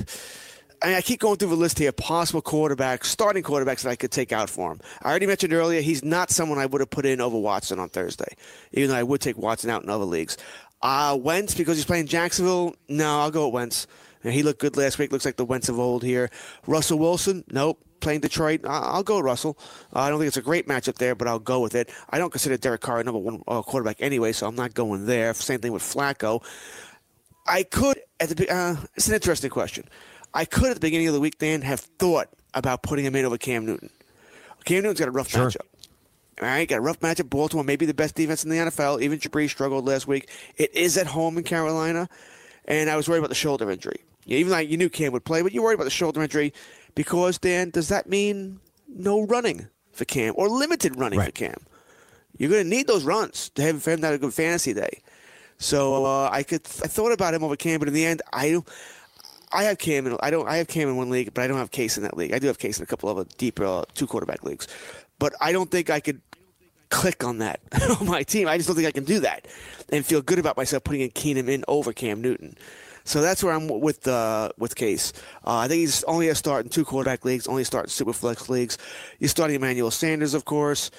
[0.82, 1.92] I, mean, I keep going through the list here.
[1.92, 4.80] Possible quarterbacks, starting quarterbacks that I could take out for him.
[5.02, 7.90] I already mentioned earlier he's not someone I would have put in over Watson on
[7.90, 8.36] Thursday,
[8.72, 10.38] even though I would take Watson out in other leagues.
[10.82, 12.76] Uh, Wentz because he's playing Jacksonville.
[12.88, 13.88] No, I'll go with Wentz.
[14.24, 15.12] he looked good last week.
[15.12, 16.30] Looks like the Wentz of old here.
[16.68, 17.44] Russell Wilson.
[17.52, 17.84] Nope.
[18.00, 18.62] Playing Detroit.
[18.66, 19.58] I'll go Russell.
[19.94, 21.90] Uh, I don't think it's a great matchup there, but I'll go with it.
[22.10, 25.06] I don't consider Derek Carr a number one uh, quarterback anyway, so I'm not going
[25.06, 25.34] there.
[25.34, 26.42] Same thing with Flacco.
[27.46, 28.50] I could at the.
[28.50, 29.84] Uh, it's an interesting question.
[30.34, 33.26] I could at the beginning of the week, Dan, have thought about putting him in
[33.26, 33.90] over Cam Newton.
[34.66, 35.48] Cam Newton's got a rough sure.
[35.50, 35.66] matchup.
[36.42, 37.30] All right, got a rough matchup.
[37.30, 39.02] Baltimore, maybe the best defense in the NFL.
[39.02, 40.30] Even Jabri struggled last week.
[40.56, 42.08] It is at home in Carolina,
[42.66, 44.02] and I was worried about the shoulder injury.
[44.26, 46.54] Even though you knew Cam would play, but you worried about the shoulder injury
[46.96, 51.28] because Dan, does that mean no running for Cam or limited running right.
[51.28, 51.66] for Cam?
[52.38, 55.02] You're going to need those runs to have him have a good fantasy day.
[55.58, 58.52] So uh, I could I thought about him over Cam, but in the end, I
[58.52, 58.68] don't.
[59.52, 61.58] I have Cam in I don't I have Cam in one league, but I don't
[61.58, 62.34] have Case in that league.
[62.34, 64.68] I do have Case in a couple of deeper uh, two quarterback leagues,
[65.18, 66.22] but I don't think I could
[66.90, 67.60] click on that
[68.00, 68.48] on my team.
[68.48, 69.48] I just don't think I can do that
[69.92, 72.58] and feel good about myself putting in Keenum in over Cam Newton.
[73.06, 75.14] So that's where I'm with uh, with Case.
[75.46, 78.14] Uh, I think he's only a start in two quarterback leagues, only start in super
[78.14, 78.78] flex leagues.
[79.18, 80.92] You're starting Emmanuel Sanders, of course.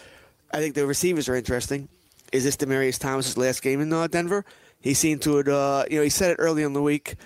[0.53, 1.89] I think the receivers are interesting.
[2.33, 4.45] Is this Demaryius Thomas's last game in uh, Denver?
[4.81, 7.17] He seemed to, uh, you know, he said it early in the week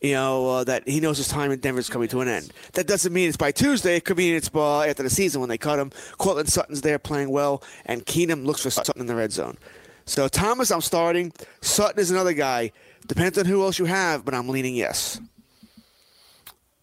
[0.00, 2.52] you know, uh, that he knows his time in Denver is coming to an end.
[2.74, 3.96] That doesn't mean it's by Tuesday.
[3.96, 5.90] It could mean it's after the season when they cut him.
[6.18, 9.56] Courtland Sutton's there playing well, and Keenum looks for Sutton in the red zone.
[10.04, 11.32] So Thomas, I'm starting.
[11.60, 12.72] Sutton is another guy.
[13.06, 15.20] Depends on who else you have, but I'm leaning yes.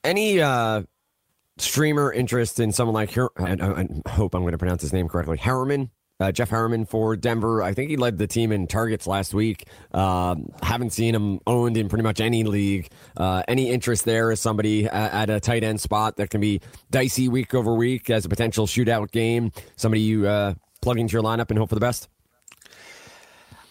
[0.04, 0.84] Any uh,
[1.58, 4.92] streamer interest in someone like Her- I, I, I hope I'm going to pronounce his
[4.94, 5.38] name correctly.
[5.38, 5.92] Harriman.
[6.20, 7.62] Uh, Jeff Harriman for Denver.
[7.62, 9.68] I think he led the team in targets last week.
[9.94, 12.90] Um, haven't seen him owned in pretty much any league.
[13.18, 16.62] Uh, any interest there as somebody at, at, a tight end spot that can be
[16.92, 19.52] dicey week over week as a potential shootout game?
[19.76, 22.08] Somebody you uh, plug into your lineup and hope for the best?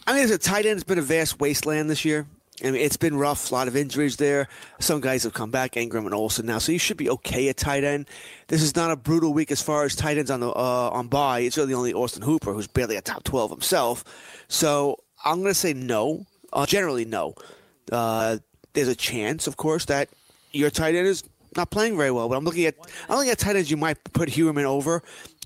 [0.06, 2.26] I mean, as a tight end, it's been a vast wasteland this year.
[2.64, 3.50] I mean, it's been rough.
[3.50, 4.46] A lot of injuries there.
[4.78, 7.56] Some guys have come back, Ingram and Olson now, so you should be okay at
[7.56, 8.08] tight end.
[8.48, 11.08] This is not a brutal week as far as tight ends on the uh, on
[11.08, 11.40] bye.
[11.40, 14.04] It's really only Austin Hooper, who's barely a top twelve himself.
[14.48, 16.26] So I'm going to say no.
[16.52, 17.34] Uh, generally, no.
[17.90, 18.38] Uh,
[18.74, 20.08] there's a chance, of course, that
[20.52, 21.24] your tight end is
[21.56, 22.28] not playing very well.
[22.28, 22.76] But I'm looking at
[23.08, 25.02] I'm looking at tight ends you might put Heuerman over.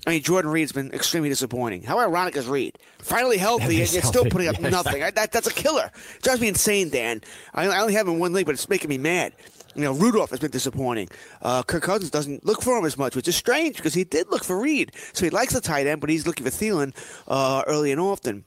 [0.07, 1.83] I mean, Jordan Reed's been extremely disappointing.
[1.83, 2.79] How ironic is Reed?
[2.99, 5.03] Finally healthy, and yet still putting up nothing.
[5.03, 5.91] I, that, that's a killer.
[6.15, 7.21] It drives me insane, Dan.
[7.53, 9.33] I, I only have him in one league, but it's making me mad.
[9.75, 11.09] You know, Rudolph has been disappointing.
[11.41, 14.31] Uh, Kirk Cousins doesn't look for him as much, which is strange because he did
[14.31, 14.93] look for Reed.
[15.11, 16.95] So he likes the tight end, but he's looking for Thielen
[17.27, 18.45] uh, early and often.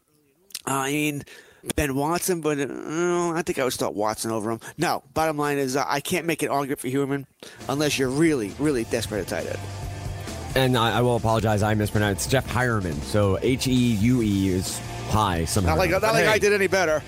[0.65, 1.25] I mean,
[1.77, 4.61] Ben Watson, but uh, I think I would start Watson over him.
[4.79, 7.27] No, bottom line is uh, I can't make an argument for Heuerman
[7.69, 9.90] unless you're really, really desperate at tight end.
[10.55, 13.01] And I, I will apologize, I mispronounced Jeff Heuerman.
[13.03, 14.79] So H E U E is
[15.09, 15.71] high somehow.
[15.71, 17.03] Not like, not like hey, I did any better.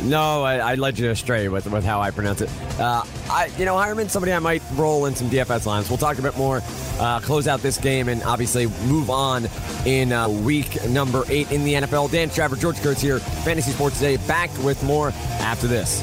[0.00, 2.50] No, I, I, led you astray with, with how I pronounce it.
[2.78, 5.88] Uh, I, you know, Heuerman, somebody I might roll in some DFS lines.
[5.88, 6.60] We'll talk a bit more,
[6.98, 9.48] uh, close out this game, and obviously move on
[9.86, 12.10] in uh, week number eight in the NFL.
[12.10, 15.10] Dan Straver, George Kurtz here, Fantasy Sports Today, back with more
[15.40, 16.02] after this.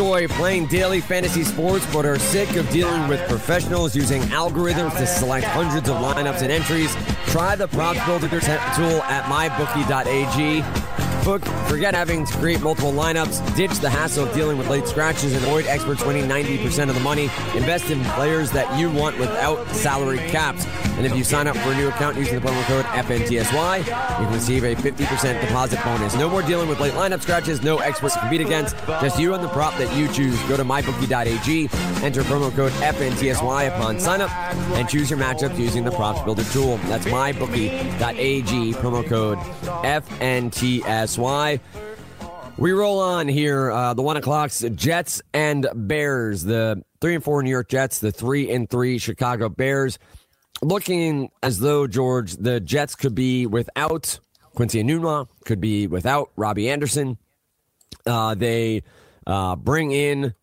[0.00, 5.06] Enjoy playing daily fantasy sports but are sick of dealing with professionals using algorithms to
[5.06, 6.96] select hundreds of lineups and entries,
[7.26, 10.62] try the Props Builder tool at mybookie.ag.
[11.22, 15.34] Book, forget having to create multiple lineups, ditch the hassle of dealing with late scratches,
[15.34, 17.24] and avoid experts winning 90% of the money.
[17.54, 20.64] Invest in players that you want without salary caps.
[21.00, 23.84] And if you sign up for a new account using the promo code FNTSY, you
[23.86, 26.14] can receive a 50% deposit bonus.
[26.14, 29.42] No more dealing with late lineup scratches, no experts to compete against, just you and
[29.42, 30.38] the prop that you choose.
[30.42, 31.70] Go to mybookie.ag,
[32.04, 34.30] enter promo code FNTSY upon sign up,
[34.76, 36.76] and choose your matchups using the props builder tool.
[36.88, 39.38] That's mybookie.ag, promo code
[40.18, 41.60] FNTSY.
[42.58, 43.70] We roll on here.
[43.70, 46.44] Uh, the one o'clocks Jets and Bears.
[46.44, 48.00] The three and four New York Jets.
[48.00, 49.98] The three and three Chicago Bears.
[50.62, 54.20] Looking as though George the Jets could be without
[54.54, 57.16] Quincy Enunwa, could be without Robbie Anderson.
[58.04, 58.82] Uh, they
[59.26, 60.34] uh, bring in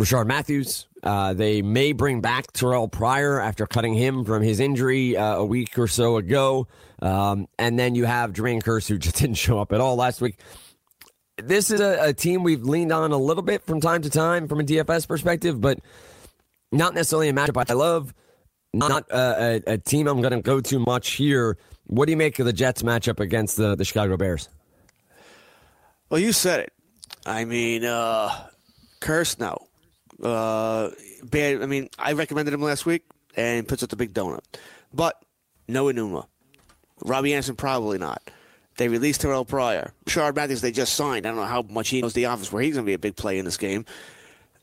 [0.00, 0.86] Rishard Matthews.
[1.02, 5.44] Uh, they may bring back Terrell Pryor after cutting him from his injury uh, a
[5.44, 6.66] week or so ago.
[7.02, 10.20] Um, and then you have Jermaine Kearse, who just didn't show up at all last
[10.20, 10.38] week.
[11.36, 14.46] This is a, a, team we've leaned on a little bit from time to time
[14.46, 15.80] from a DFS perspective, but
[16.70, 18.14] not necessarily a matchup I love.
[18.74, 21.56] Not a, a, a team I'm going to go too much here.
[21.86, 24.48] What do you make of the Jets matchup against the, the Chicago Bears?
[26.10, 26.72] Well, you said it.
[27.24, 28.30] I mean, uh,
[29.00, 29.66] Kearse, no.
[30.22, 30.90] Uh,
[31.24, 31.62] bad.
[31.62, 33.04] I mean, I recommended him last week
[33.36, 34.40] and puts up the big donut.
[34.92, 35.22] But
[35.68, 36.26] no Enunwa.
[37.04, 38.22] Robbie Anderson, probably not.
[38.76, 39.92] They released Terrell Pryor.
[40.08, 41.26] Shard Matthews, they just signed.
[41.26, 42.98] I don't know how much he knows the office where he's going to be a
[42.98, 43.84] big play in this game.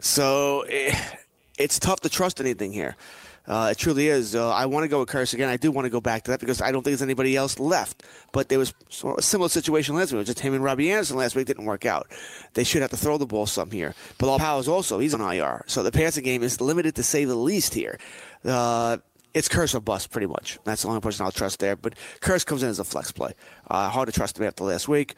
[0.02, 0.96] So it,
[1.58, 2.96] it's tough to trust anything here.
[3.48, 4.36] Uh, it truly is.
[4.36, 5.50] Uh, I want to go with Kearse again.
[5.50, 7.60] I do want to go back to that because I don't think there's anybody else
[7.60, 8.04] left.
[8.32, 8.74] But there was
[9.18, 10.18] a similar situation last week.
[10.18, 12.12] It was just him and Robbie Anderson last week didn't work out.
[12.54, 13.96] They should have to throw the ball some here.
[14.18, 17.26] But Bilal Powell's also he's on IR, so the passing game is limited to say
[17.26, 18.00] the least here.
[18.46, 18.98] Uh,
[19.34, 20.60] it's Kearse or bust, pretty much.
[20.66, 21.76] That's the only person I'll trust there.
[21.76, 23.34] But Kearse comes in as a flex play.
[23.70, 25.16] Uh, hard to trust him after last week.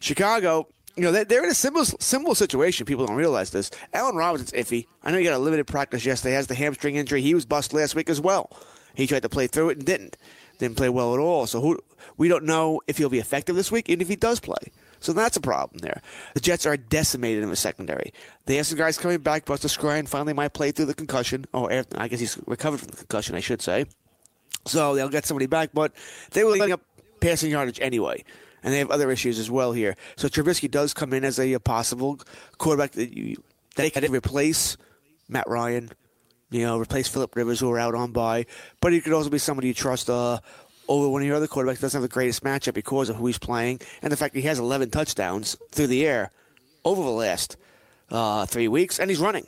[0.00, 0.66] Chicago,
[0.96, 2.86] you know, they're in a similar, similar situation.
[2.86, 3.70] People don't realize this.
[3.92, 4.86] Allen Robinson's iffy.
[5.02, 6.30] I know he got a limited practice yesterday.
[6.30, 7.22] He has the hamstring injury.
[7.22, 8.50] He was bust last week as well.
[8.94, 10.16] He tried to play through it and didn't.
[10.58, 11.46] Didn't play well at all.
[11.46, 11.78] So who,
[12.16, 14.72] we don't know if he'll be effective this week, even if he does play.
[14.98, 16.02] So that's a problem there.
[16.34, 18.12] The Jets are decimated in the secondary.
[18.44, 19.46] They have some guys coming back.
[19.46, 21.46] Buster Skrine finally might play through the concussion.
[21.54, 23.86] Or oh, er, I guess he's recovered from the concussion, I should say.
[24.66, 25.92] So they'll get somebody back, but
[26.32, 26.82] they were letting up
[27.20, 28.24] passing yardage anyway.
[28.62, 29.96] And they have other issues as well here.
[30.16, 32.20] So Trubisky does come in as a, a possible
[32.58, 33.42] quarterback that you,
[33.76, 34.76] they could replace
[35.28, 35.90] Matt Ryan,
[36.50, 38.46] you know, replace Philip Rivers, who are out on bye.
[38.80, 40.40] But he could also be somebody you trust uh,
[40.88, 43.38] over one of your other quarterbacks doesn't have the greatest matchup because of who he's
[43.38, 46.32] playing and the fact that he has 11 touchdowns through the air
[46.84, 47.56] over the last
[48.10, 49.46] uh, three weeks, and he's running.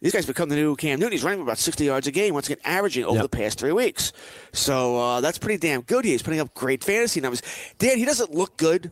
[0.00, 1.12] These guys become the new Cam Newton.
[1.12, 3.22] He's running about 60 yards a game, once again, averaging over yep.
[3.30, 4.12] the past three weeks.
[4.52, 6.04] So uh, that's pretty damn good.
[6.04, 7.42] He's putting up great fantasy numbers.
[7.78, 8.90] Dan, he doesn't look good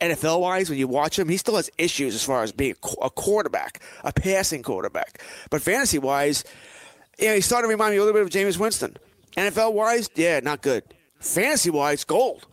[0.00, 1.28] NFL wise when you watch him.
[1.28, 5.20] He still has issues as far as being a quarterback, a passing quarterback.
[5.50, 6.44] But fantasy wise,
[7.18, 8.96] you know, he's starting to remind me a little bit of Jameis Winston.
[9.36, 10.84] NFL wise, yeah, not good
[11.20, 12.46] fantasy wise, gold.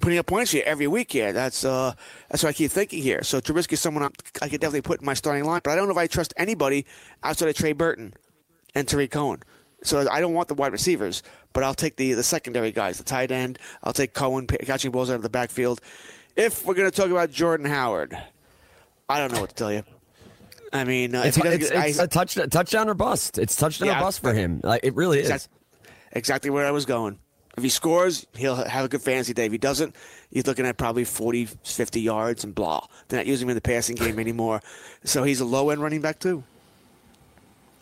[0.00, 1.32] Putting up points here every week here.
[1.32, 1.94] That's uh,
[2.28, 3.22] that's what I keep thinking here.
[3.22, 4.02] So Trubisky is someone
[4.42, 6.34] I could definitely put in my starting line, but I don't know if I trust
[6.36, 6.84] anybody
[7.22, 8.12] outside of Trey Burton
[8.74, 9.42] and Tarik Cohen.
[9.82, 11.22] So I don't want the wide receivers,
[11.52, 13.58] but I'll take the the secondary guys, the tight end.
[13.82, 15.80] I'll take Cohen catching balls out of the backfield.
[16.36, 18.18] If we're going to talk about Jordan Howard,
[19.08, 19.84] I don't know what to tell you.
[20.72, 23.38] I mean, uh, it's, it's, it's I, a touch, touchdown or bust.
[23.38, 24.60] It's touchdown yeah, or bust for him.
[24.64, 25.48] Like it really is.
[26.12, 27.18] Exactly where I was going.
[27.56, 29.46] If he scores, he'll have a good fantasy day.
[29.46, 29.94] If he doesn't,
[30.30, 32.86] he's looking at probably 40, 50 yards and blah.
[33.08, 34.60] They're not using him in the passing game anymore.
[35.04, 36.42] So he's a low end running back, too.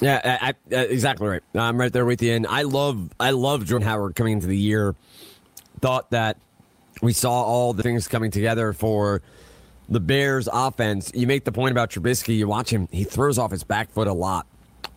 [0.01, 1.43] Yeah, I, I, uh, exactly right.
[1.55, 2.33] I'm right there with you.
[2.35, 4.95] And I love, I love Jordan Howard coming into the year.
[5.81, 6.37] Thought that
[7.01, 9.23] we saw all the things coming together for
[9.89, 11.13] the Bears offense.
[11.15, 12.37] You make the point about Trubisky.
[12.37, 14.47] You watch him; he throws off his back foot a lot.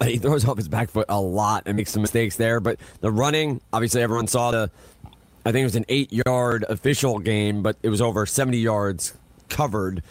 [0.09, 2.59] he throws off his back foot a lot and makes some mistakes there.
[2.59, 4.71] But the running, obviously, everyone saw the.
[5.47, 9.13] I think it was an eight-yard official game, but it was over 70 yards
[9.47, 10.01] covered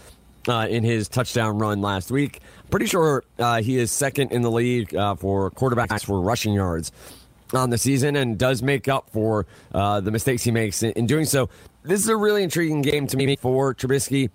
[0.49, 2.40] uh, in his touchdown run last week.
[2.70, 6.92] Pretty sure uh, he is second in the league uh, for quarterbacks for rushing yards
[7.53, 11.07] on the season and does make up for uh, the mistakes he makes in, in,
[11.07, 11.49] doing so.
[11.82, 14.30] This is a really intriguing game to me for Trubisky,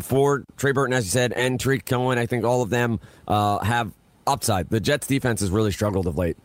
[0.00, 2.18] for Trey Burton, as you said, and Tarik Cohen.
[2.18, 3.92] I think all of them uh, have
[4.30, 4.70] upside.
[4.70, 6.36] The Jets defense has really struggled of late.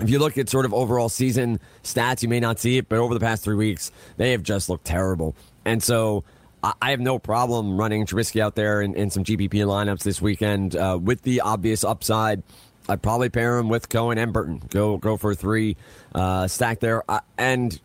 [0.00, 2.98] If you look at sort of overall season stats, you may not see it, but
[2.98, 5.36] over the past three weeks, they have just looked terrible.
[5.64, 6.24] And so
[6.62, 10.76] I have no problem running Trubisky out there in, in some GPP lineups this weekend
[10.76, 12.42] uh, with the obvious upside.
[12.88, 14.62] I'd probably pair him with Cohen and Burton.
[14.70, 15.76] Go go for three
[16.14, 17.78] uh, stack there, uh, and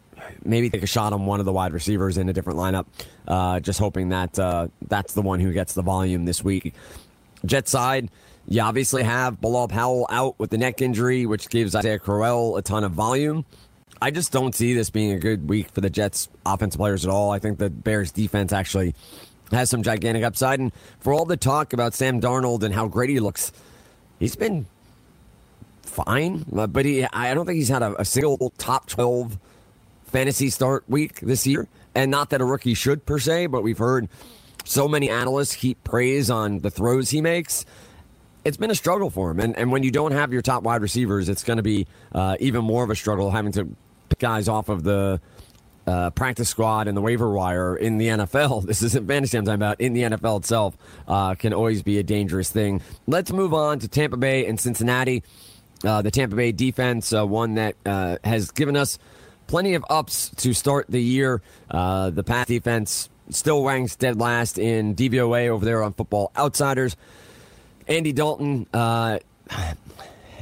[0.43, 2.85] maybe take a shot on one of the wide receivers in a different lineup.
[3.27, 6.73] Uh, just hoping that uh, that's the one who gets the volume this week.
[7.45, 8.09] Jet side,
[8.47, 12.61] you obviously have Bilal Powell out with the neck injury, which gives Isaiah Crowell a
[12.61, 13.45] ton of volume.
[14.01, 17.11] I just don't see this being a good week for the Jets offensive players at
[17.11, 17.31] all.
[17.31, 18.95] I think the Bears defense actually
[19.51, 20.59] has some gigantic upside.
[20.59, 23.51] And for all the talk about Sam Darnold and how great he looks,
[24.19, 24.65] he's been
[25.81, 26.45] fine.
[26.49, 29.37] But he, I don't think he's had a, a single top 12
[30.05, 31.67] fantasy start week this year.
[31.95, 34.07] And not that a rookie should per se, but we've heard
[34.63, 37.65] so many analysts heap praise on the throws he makes
[38.47, 39.41] it's been a struggle for him.
[39.41, 42.37] And, and when you don't have your top wide receivers, it's going to be uh,
[42.39, 43.67] even more of a struggle having to
[44.07, 45.19] pick guys off of the
[45.85, 48.65] uh, practice squad and the waiver wire in the NFL.
[48.67, 49.81] This isn't fantasy I'm talking about.
[49.81, 50.77] In the NFL itself,
[51.09, 52.81] uh, can always be a dangerous thing.
[53.05, 55.23] Let's move on to Tampa Bay and Cincinnati.
[55.83, 58.97] Uh, the Tampa Bay defense, uh, one that uh, has given us
[59.47, 61.41] plenty of ups to start the year.
[61.69, 66.95] the pass defense still ranks dead last in DVOA over there on Football Outsiders.
[67.87, 68.67] Andy Dalton.
[68.73, 69.19] Uh,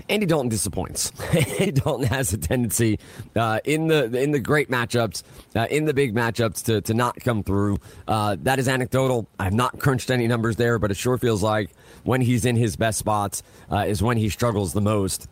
[0.07, 1.11] Andy Dalton disappoints.
[1.59, 2.99] Andy Dalton has a tendency
[3.35, 5.23] uh, in the in the great matchups,
[5.55, 7.79] uh, in the big matchups, to to not come through.
[8.07, 9.27] Uh, that is anecdotal.
[9.39, 11.71] I've not crunched any numbers there, but it sure feels like
[12.03, 13.41] when he's in his best spots
[13.71, 15.27] uh, is when he struggles the most.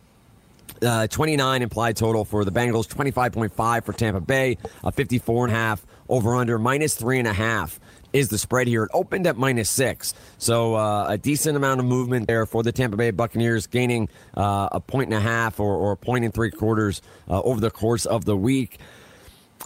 [0.82, 5.57] Uh, 29 implied total for the Bengals, 25.5 for Tampa Bay, a 54 and a
[5.57, 7.80] half over under, minus three and a half
[8.14, 8.84] is the spread here.
[8.84, 12.72] It opened at minus six, so uh, a decent amount of movement there for the
[12.72, 14.07] Tampa Bay Buccaneers, gaining
[14.38, 17.59] uh, a point and a half or, or a point and three quarters uh, over
[17.59, 18.80] the course of the week.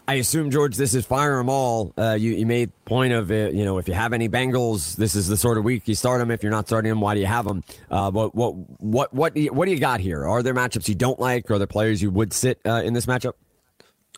[0.10, 1.94] I assume George, this is fire them all.
[1.98, 3.54] Uh, you, you made point of it.
[3.54, 6.20] You know, if you have any Bengals, this is the sort of week you start
[6.20, 6.32] them.
[6.32, 7.64] If you're not starting them, why do you have them?
[7.92, 10.26] Uh, but what what what do you, what do you got here?
[10.26, 11.52] Are there matchups you don't like?
[11.52, 13.34] Are there players you would sit uh, in this matchup?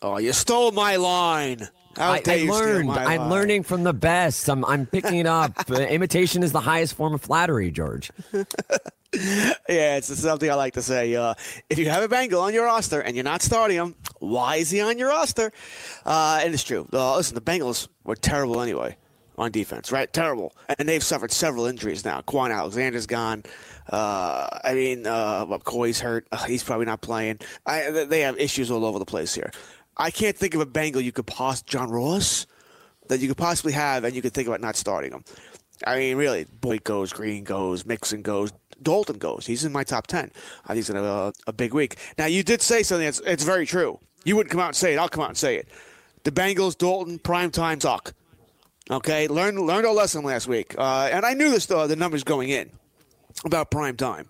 [0.01, 1.67] Oh, you stole my line.
[1.97, 2.91] I, I learned.
[2.91, 4.47] I'm learning from the best.
[4.49, 5.53] I'm, I'm picking it up.
[5.69, 8.11] Uh, imitation is the highest form of flattery, George.
[8.33, 8.45] yeah,
[9.97, 11.15] it's something I like to say.
[11.15, 11.35] Uh,
[11.69, 14.71] if you have a Bengal on your roster and you're not starting him, why is
[14.71, 15.51] he on your roster?
[16.05, 16.87] Uh, and it's true.
[16.91, 18.95] Uh, listen, the Bengals were terrible anyway.
[19.37, 20.11] on defense, right?
[20.11, 20.53] Terrible.
[20.77, 22.21] And they've suffered several injuries now.
[22.21, 23.43] Kwon Alexander's gone.
[23.89, 26.27] Uh, I mean, uh, McCoy's hurt.
[26.31, 27.39] Uh, he's probably not playing.
[27.65, 29.51] I, they have issues all over the place here.
[29.99, 32.47] I can't think of a Bengal you could pass John Ross
[33.09, 35.23] that you could possibly have, and you could think about not starting him.
[35.85, 39.45] I mean, really, Boyd goes, Green goes, Mixon goes, Dalton goes.
[39.45, 40.31] He's in my top 10.
[40.65, 41.97] I think he's to have a, a, big week.
[42.17, 43.99] Now, you did say something that's it's very true.
[44.23, 44.97] You wouldn't come out and say it.
[44.97, 45.67] I'll come out and say it.
[46.23, 48.13] The Bengals, Dalton, prime time talk.
[48.91, 52.23] Okay, learned learned our lesson last week, uh, and I knew this though the numbers
[52.23, 52.71] going in
[53.45, 54.27] about prime time.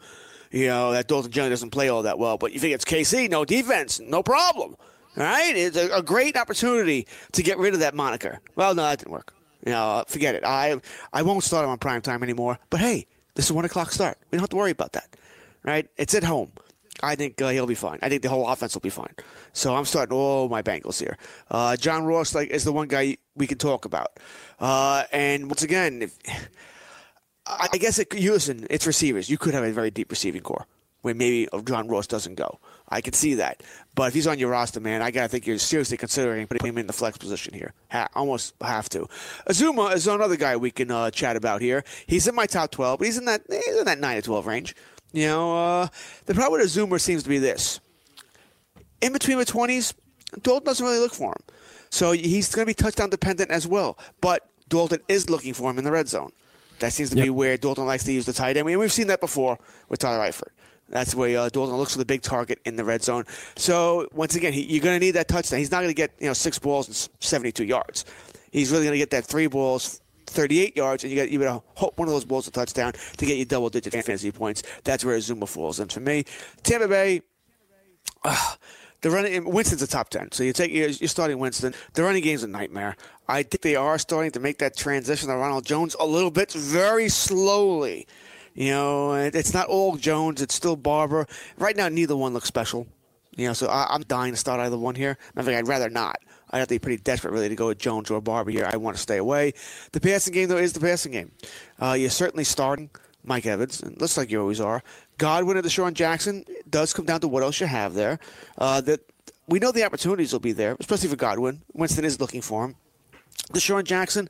[0.51, 3.29] You know that Dalton Jones doesn't play all that well, but you think it's KC,
[3.29, 4.75] no defense, no problem.
[5.17, 8.39] All right, it's a, a great opportunity to get rid of that moniker.
[8.55, 9.33] Well, no, that didn't work.
[9.65, 10.43] You know, forget it.
[10.45, 10.79] I
[11.11, 12.59] I won't start him on prime time anymore.
[12.69, 14.17] But hey, this is one o'clock start.
[14.31, 15.15] We don't have to worry about that.
[15.63, 15.89] Right?
[15.97, 16.51] It's at home.
[17.01, 17.99] I think uh, he'll be fine.
[18.01, 19.13] I think the whole offense will be fine.
[19.53, 21.17] So I'm starting all my Bengals here.
[21.49, 24.19] Uh, John Ross like is the one guy we can talk about.
[24.59, 26.17] Uh, and once again, if,
[27.45, 28.67] I guess it, you listen.
[28.69, 29.29] It's receivers.
[29.29, 30.65] You could have a very deep receiving core
[31.01, 32.59] where maybe John Ross doesn't go.
[32.89, 33.63] I can see that.
[33.95, 36.77] But if he's on your roster, man, I gotta think you're seriously considering putting him
[36.77, 37.73] in the flex position here.
[37.91, 39.07] Ha- almost have to.
[39.47, 41.83] Uzomah is another guy we can uh, chat about here.
[42.07, 44.47] He's in my top twelve, but he's in that he's in that nine to twelve
[44.47, 44.75] range.
[45.11, 45.87] You know, uh,
[46.25, 47.79] the problem with Uzomah seems to be this:
[49.01, 49.93] in between the twenties,
[50.41, 51.55] Dalton doesn't really look for him,
[51.89, 53.97] so he's going to be touchdown dependent as well.
[54.21, 56.31] But Dalton is looking for him in the red zone.
[56.79, 57.25] That seems to yep.
[57.25, 58.59] be where Dalton likes to use the tight end.
[58.59, 59.59] I mean, we've seen that before
[59.89, 60.51] with Tyler Eifert.
[60.89, 63.25] That's where uh, Dalton looks for the big target in the red zone.
[63.55, 65.59] So once again, he, you're going to need that touchdown.
[65.59, 68.05] He's not going to get you know six balls and 72 yards.
[68.51, 71.61] He's really going to get that three balls, 38 yards, and you got you to
[71.75, 74.63] hope one of those balls a touchdown to get you double digit fantasy points.
[74.83, 75.79] That's where Zuma falls.
[75.79, 76.25] And for me,
[76.63, 77.21] Tampa Bay.
[78.23, 78.55] Uh,
[79.01, 81.73] the running Winston's a top ten, so you take you're, you're starting Winston.
[81.93, 82.97] The running game's a nightmare.
[83.29, 86.51] I think they are starting to make that transition to Ronald Jones a little bit,
[86.51, 88.07] very slowly.
[88.53, 90.41] You know, it's not all Jones.
[90.41, 91.27] It's still Barber.
[91.57, 92.87] Right now, neither one looks special.
[93.35, 95.17] You know, so I, am dying to start either one here.
[95.37, 96.17] I think I'd rather not.
[96.49, 98.67] I'd have to be pretty desperate, really, to go with Jones or Barber here.
[98.69, 99.53] I want to stay away.
[99.93, 101.31] The passing game, though, is the passing game.
[101.79, 102.89] Uh, you're certainly starting
[103.23, 104.83] Mike Evans, and looks like you always are.
[105.17, 108.19] Godwin and DeSean Jackson does come down to what else you have there.
[108.57, 109.01] Uh, that
[109.47, 111.61] we know the opportunities will be there, especially for Godwin.
[111.73, 112.75] Winston is looking for him.
[113.53, 114.27] DeSean Jackson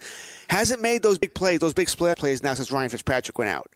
[0.50, 3.72] hasn't made those big plays, those big splash plays now since Ryan Fitzpatrick went out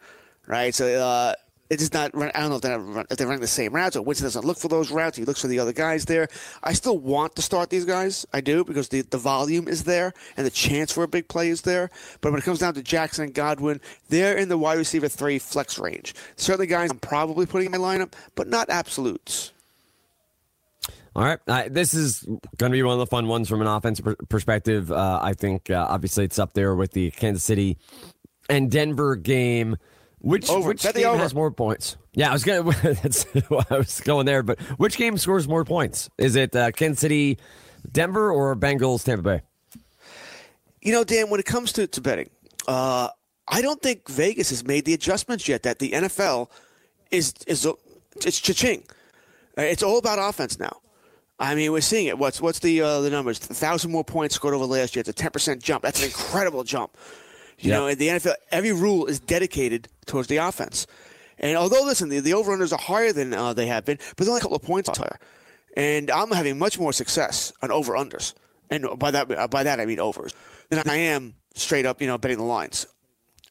[0.47, 0.73] right?
[0.73, 1.33] So uh,
[1.69, 2.11] it's just not.
[2.15, 4.57] I don't know if they're, if they're running the same routes or Winston doesn't look
[4.57, 5.17] for those routes.
[5.17, 6.27] He looks for the other guys there.
[6.61, 8.25] I still want to start these guys.
[8.33, 11.49] I do because the the volume is there and the chance for a big play
[11.49, 11.89] is there.
[12.21, 15.39] But when it comes down to Jackson and Godwin, they're in the wide receiver three
[15.39, 16.13] flex range.
[16.35, 19.51] Certainly, guys, I'm probably putting in my lineup, but not absolutes.
[21.15, 21.39] All right.
[21.47, 22.23] Uh, this is
[22.57, 24.91] going to be one of the fun ones from an offensive perspective.
[24.91, 27.77] Uh, I think uh, obviously it's up there with the Kansas City
[28.49, 29.77] and Denver game.
[30.23, 30.69] Which over.
[30.69, 31.97] which Bet game has more points?
[32.13, 32.71] Yeah, I was gonna.
[32.81, 33.25] That's
[33.69, 36.09] I was going there, but which game scores more points?
[36.17, 37.39] Is it uh, Kansas City,
[37.91, 39.41] Denver, or Bengals, Tampa Bay?
[40.81, 42.29] You know, Dan, when it comes to, to betting,
[42.69, 43.09] uh,
[43.49, 46.49] I don't think Vegas has made the adjustments yet that the NFL
[47.11, 47.67] is is
[48.25, 48.83] it's cha-ching.
[49.57, 50.79] Uh, it's all about offense now.
[51.37, 52.17] I mean, we're seeing it.
[52.17, 53.39] What's what's the uh, the numbers?
[53.39, 55.01] A thousand more points scored over last year.
[55.01, 55.83] It's a ten percent jump.
[55.83, 56.95] That's an incredible jump.
[57.59, 57.79] You yep.
[57.79, 60.87] know, in the NFL, every rule is dedicated towards the offense.
[61.39, 64.29] And although, listen, the, the over-unders are higher than uh, they have been, but they're
[64.29, 65.19] only a couple of points higher.
[65.75, 68.33] And I'm having much more success on over-unders.
[68.69, 70.33] And by that, uh, by that I mean overs.
[70.69, 72.87] Than I am straight up, you know, betting the lines.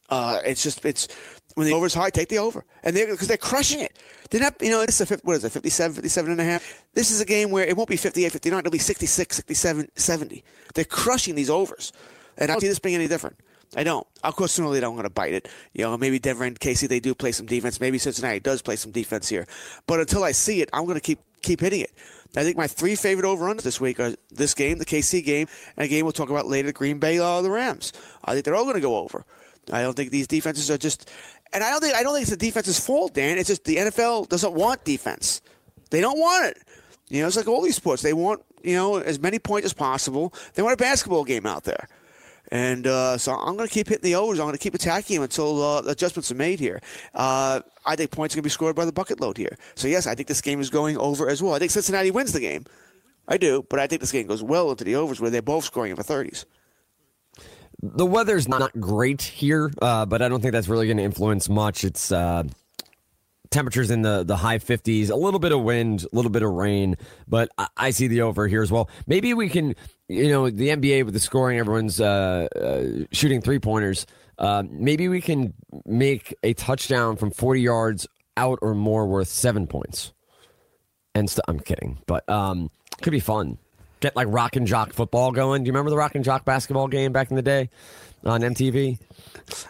[0.08, 1.08] Uh, it's just, it's,
[1.54, 2.64] when the over's high, take the over.
[2.82, 3.98] And they're, because they're crushing it.
[4.30, 6.84] They're not, you know, this is a, what is it, 57, 57 and a half?
[6.94, 10.44] This is a game where it won't be 58, 59, it'll be 66, 67, 70.
[10.74, 11.92] They're crushing these overs.
[12.36, 13.38] And I don't see this being any different.
[13.74, 14.06] I don't.
[14.22, 15.48] Of course, sooner or later I'm going to bite it.
[15.72, 17.80] You know, maybe Denver and Casey they do play some defense.
[17.80, 19.46] Maybe Cincinnati does play some defense here.
[19.86, 21.92] But until I see it, I'm going to keep keep hitting it.
[22.36, 25.84] I think my three favorite over-unders this week are this game, the KC game, and
[25.84, 27.92] a game we'll talk about later, the Green Bay, uh, the Rams.
[28.24, 29.26] I think they're all going to go over.
[29.70, 31.10] I don't think these defenses are just,
[31.52, 33.38] and I don't think I don't think it's the defense's fault, Dan.
[33.38, 35.42] It's just the NFL doesn't want defense.
[35.90, 36.62] They don't want it.
[37.08, 38.02] You know, it's like all these sports.
[38.02, 40.32] They want you know as many points as possible.
[40.54, 41.86] They want a basketball game out there.
[42.52, 44.38] And uh, so I'm going to keep hitting the overs.
[44.38, 46.82] I'm going to keep attacking him until uh, adjustments are made here.
[47.14, 49.56] Uh, I think points are going to be scored by the bucket load here.
[49.74, 51.54] So, yes, I think this game is going over as well.
[51.54, 52.66] I think Cincinnati wins the game.
[53.26, 55.64] I do, but I think this game goes well into the overs where they're both
[55.64, 56.44] scoring in the 30s.
[57.82, 61.48] The weather's not great here, uh, but I don't think that's really going to influence
[61.48, 61.84] much.
[61.84, 62.42] It's uh,
[63.52, 66.50] temperatures in the, the high 50s, a little bit of wind, a little bit of
[66.50, 66.96] rain,
[67.28, 68.90] but I, I see the over here as well.
[69.06, 69.74] Maybe we can
[70.12, 74.06] you know, the NBA with the scoring, everyone's uh, uh, shooting three pointers.
[74.38, 75.54] Uh, maybe we can
[75.84, 78.06] make a touchdown from 40 yards
[78.36, 80.12] out or more worth seven points.
[81.14, 82.70] And st- I'm kidding, but um,
[83.02, 83.58] could be fun.
[84.00, 85.62] Get like rock and jock football going.
[85.62, 87.70] Do you remember the rock and jock basketball game back in the day
[88.24, 88.98] on MTV?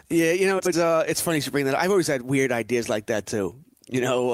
[0.09, 1.75] Yeah, you know, it's uh, it's funny to bring that.
[1.75, 3.55] I've always had weird ideas like that too.
[3.87, 4.31] You know,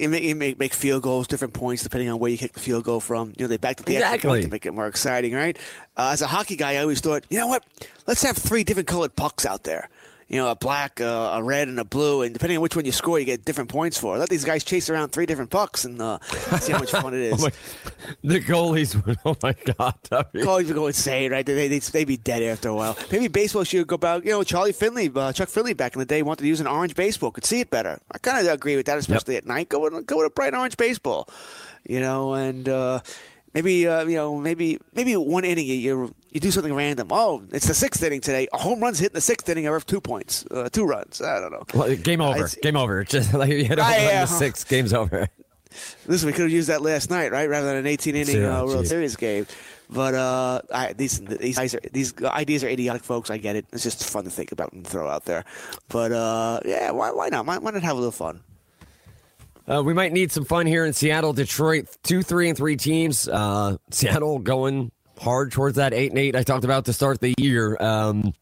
[0.00, 2.60] it make, it make make field goals different points depending on where you kick the
[2.60, 3.28] field goal from.
[3.36, 4.28] You know, they back the Exactly.
[4.28, 5.56] point to make it more exciting, right?
[5.96, 7.64] Uh, as a hockey guy, I always thought, you know what?
[8.06, 9.88] Let's have three different colored pucks out there.
[10.28, 12.84] You know, a black, uh, a red, and a blue, and depending on which one
[12.86, 14.16] you score, you get different points for.
[14.16, 16.18] Let these guys chase around three different pucks and uh,
[16.60, 17.32] see how much fun it is.
[17.42, 17.52] Oh my,
[18.24, 19.94] the goalies would, oh my God.
[20.32, 21.44] be- Colleagues would go insane, right?
[21.44, 22.96] They, they, they'd be dead after a while.
[23.10, 24.24] Maybe baseball should go back.
[24.24, 26.66] You know, Charlie Finley, uh, Chuck Finley back in the day wanted to use an
[26.66, 28.00] orange baseball, could see it better.
[28.10, 29.68] I kind of agree with that, especially at night.
[29.68, 31.28] Go with, go with a bright orange baseball,
[31.86, 33.00] you know, and uh,
[33.54, 37.08] maybe, uh, you know, maybe maybe one inning a year you, you do something random.
[37.10, 38.48] Oh, it's the sixth inning today.
[38.52, 41.20] A home run's hit in the sixth inning I have two points, uh, two runs.
[41.20, 41.64] I don't know.
[41.74, 42.48] Well, game over.
[42.62, 43.04] Game over.
[43.04, 44.64] Just like you hit a home run in the six.
[44.64, 45.28] Game's over.
[46.06, 47.48] Listen, we could have used that last night, right?
[47.48, 48.86] Rather than an 18 inning Yeah, uh, World.
[48.86, 49.46] Series game.
[49.88, 53.30] But uh, I, these these guys are, these ideas are idiotic, folks.
[53.30, 53.66] I get it.
[53.72, 55.44] It's just fun to think about and throw out there.
[55.88, 57.46] But uh, yeah, why, why not?
[57.46, 58.40] Why, why not have a little fun?
[59.68, 61.88] Uh, we might need some fun here in Seattle, Detroit.
[62.02, 63.28] Two, three, and three teams.
[63.28, 64.90] Uh, Seattle going
[65.22, 67.76] hard towards that eight and eight I talked about to start the year.
[67.80, 68.34] Um,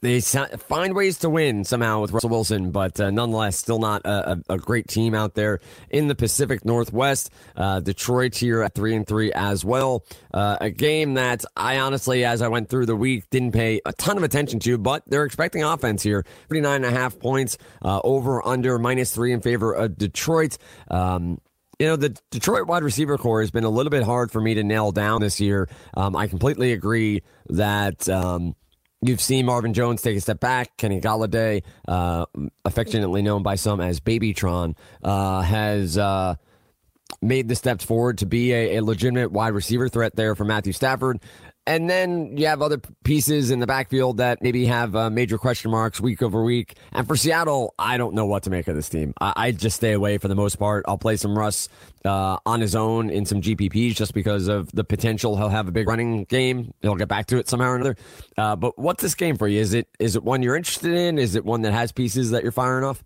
[0.00, 4.42] they find ways to win somehow with Russell Wilson, but uh, nonetheless, still not a,
[4.48, 5.60] a, great team out there
[5.90, 7.30] in the Pacific Northwest.
[7.54, 10.04] Uh, Detroit here at three and three as well.
[10.34, 13.92] Uh, a game that I honestly, as I went through the week, didn't pay a
[13.92, 16.26] ton of attention to, but they're expecting offense here.
[16.48, 20.58] 39 and a half points, uh, over under minus three in favor of Detroit.
[20.90, 21.38] Um,
[21.78, 24.54] you know, the Detroit wide receiver core has been a little bit hard for me
[24.54, 25.68] to nail down this year.
[25.94, 28.54] Um, I completely agree that um,
[29.00, 30.76] you've seen Marvin Jones take a step back.
[30.76, 32.26] Kenny Golladay, uh,
[32.64, 35.98] affectionately known by some as Babytron, uh, has.
[35.98, 36.36] Uh,
[37.20, 40.72] made the steps forward to be a, a legitimate wide receiver threat there for Matthew
[40.72, 41.20] Stafford.
[41.66, 45.70] And then you have other pieces in the backfield that maybe have uh, major question
[45.70, 46.76] marks week over week.
[46.92, 49.14] And for Seattle, I don't know what to make of this team.
[49.20, 50.84] I, I just stay away for the most part.
[50.88, 51.68] I'll play some Russ
[52.04, 55.72] uh, on his own in some GPPs just because of the potential he'll have a
[55.72, 56.74] big running game.
[56.82, 57.96] He'll get back to it somehow or another.
[58.36, 59.60] Uh, but what's this game for you?
[59.60, 61.16] Is it is it one you're interested in?
[61.16, 63.04] Is it one that has pieces that you're firing off?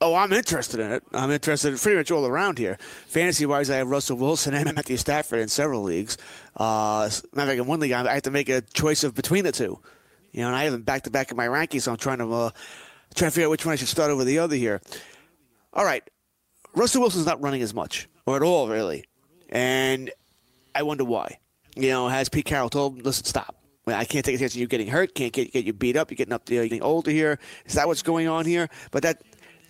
[0.00, 1.02] Oh, I'm interested in it.
[1.12, 2.78] I'm interested in pretty much all around here.
[3.06, 6.18] Fantasy wise, I have Russell Wilson and Matthew Stafford in several leagues.
[6.58, 9.52] Uh, of fact, in one league, I have to make a choice of between the
[9.52, 9.78] two.
[10.32, 12.18] You know, and I have them back to back in my rankings, so I'm trying
[12.18, 12.50] to uh,
[13.14, 14.80] to figure out which one I should start over the other here.
[15.72, 16.02] All right,
[16.74, 19.04] Russell Wilson's not running as much or at all, really,
[19.48, 20.10] and
[20.74, 21.38] I wonder why.
[21.76, 23.56] You know, has Pete Carroll told him, "Listen, stop."
[23.86, 25.14] I can't take a chance of you getting hurt.
[25.14, 26.10] Can't get get you beat up.
[26.10, 26.48] You're getting up.
[26.48, 27.38] You're getting older here.
[27.66, 28.68] Is that what's going on here?
[28.90, 29.22] But that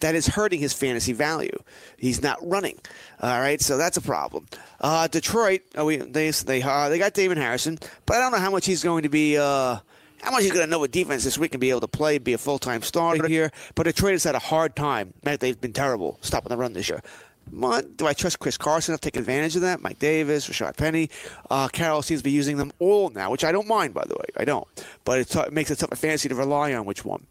[0.05, 1.59] that is hurting his fantasy value.
[1.97, 2.79] He's not running.
[3.23, 4.47] All right, so that's a problem.
[4.79, 8.39] Uh, Detroit, oh, we, they they uh, they got David Harrison, but I don't know
[8.39, 9.39] how much he's going to be.
[9.39, 9.79] Uh,
[10.21, 12.19] how much he's going to know what defense this week and be able to play,
[12.19, 13.51] be a full time starter here.
[13.75, 15.15] But Detroit has had a hard time.
[15.25, 17.03] Man, they've been terrible stopping the run this year.
[17.51, 19.83] Do I trust Chris Carson to take advantage of that?
[19.83, 21.11] Mike Davis, Rashaad Penny.
[21.51, 24.15] Uh, Carroll seems to be using them all now, which I don't mind, by the
[24.15, 24.25] way.
[24.37, 24.67] I don't.
[25.05, 27.27] But it, t- it makes it tough for fantasy to rely on which one.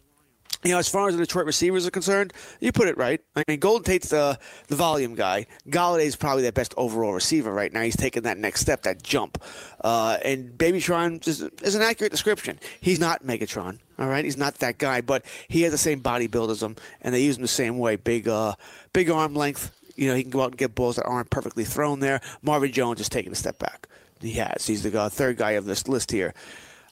[0.64, 3.22] You know, as far as the Detroit receivers are concerned, you put it right.
[3.36, 4.38] I mean, Golden Tate's the,
[4.68, 5.48] the volume guy.
[5.70, 7.82] Golladay's probably their best overall receiver right now.
[7.82, 9.44] He's taking that next step, that jump.
[9.82, 12.60] Uh, and Babytron is, is an accurate description.
[12.80, 14.24] He's not Megatron, all right?
[14.24, 17.24] He's not that guy, but he has the same body build as him, and they
[17.24, 17.96] use him the same way.
[17.96, 18.54] Big, uh,
[18.94, 19.72] big arm length.
[19.96, 22.22] You know, he can go out and get balls that aren't perfectly thrown there.
[22.42, 23.88] Marvin Jones is taking a step back.
[24.22, 24.66] He has.
[24.66, 26.34] He's the uh, third guy of this list here.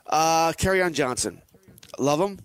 [0.06, 1.42] Uh, on Johnson.
[1.98, 2.40] Love him.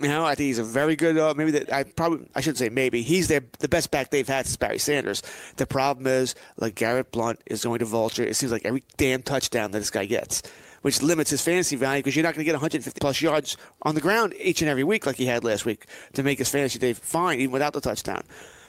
[0.00, 1.16] You know, I think he's a very good.
[1.16, 4.28] Uh, maybe that I probably I shouldn't say maybe he's their the best back they've
[4.28, 5.22] had since Barry Sanders.
[5.56, 8.22] The problem is like Garrett Blount is going to vulture.
[8.22, 10.42] It seems like every damn touchdown that this guy gets,
[10.82, 13.94] which limits his fantasy value because you're not going to get 150 plus yards on
[13.94, 16.78] the ground each and every week like he had last week to make his fantasy
[16.78, 18.22] day fine even without the touchdown.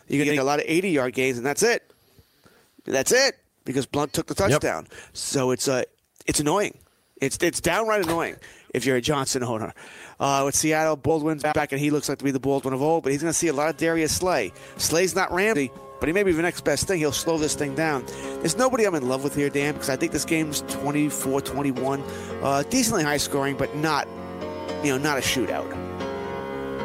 [0.07, 1.91] You're going to get a lot of 80 yard gains and that's it.
[2.86, 4.88] That's it because Blount took the touchdown.
[5.11, 5.84] So it's uh,
[6.25, 6.78] it's annoying.
[7.19, 8.38] It's it's downright annoying
[8.78, 9.73] if you're a Johnson owner.
[10.19, 13.03] Uh, with Seattle, Baldwin's back, and he looks like to be the Baldwin of old,
[13.03, 14.53] but he's going to see a lot of Darius Slay.
[14.78, 16.99] Slay's not Ramsey, but he may be the next best thing.
[16.99, 18.05] He'll slow this thing down.
[18.39, 22.03] There's nobody I'm in love with here, Dan, because I think this game's 24-21.
[22.41, 24.07] Uh, decently high scoring, but not,
[24.84, 25.87] you know, not a shootout.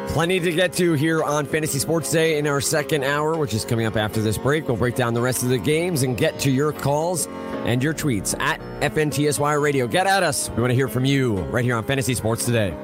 [0.08, 3.64] Plenty to get to here on Fantasy Sports Day in our second hour, which is
[3.64, 4.68] coming up after this break.
[4.68, 7.26] We'll break down the rest of the games and get to your calls
[7.64, 9.86] and your tweets at FNTSY Radio.
[9.86, 10.50] Get at us.
[10.50, 12.76] We want to hear from you right here on Fantasy Sports Today.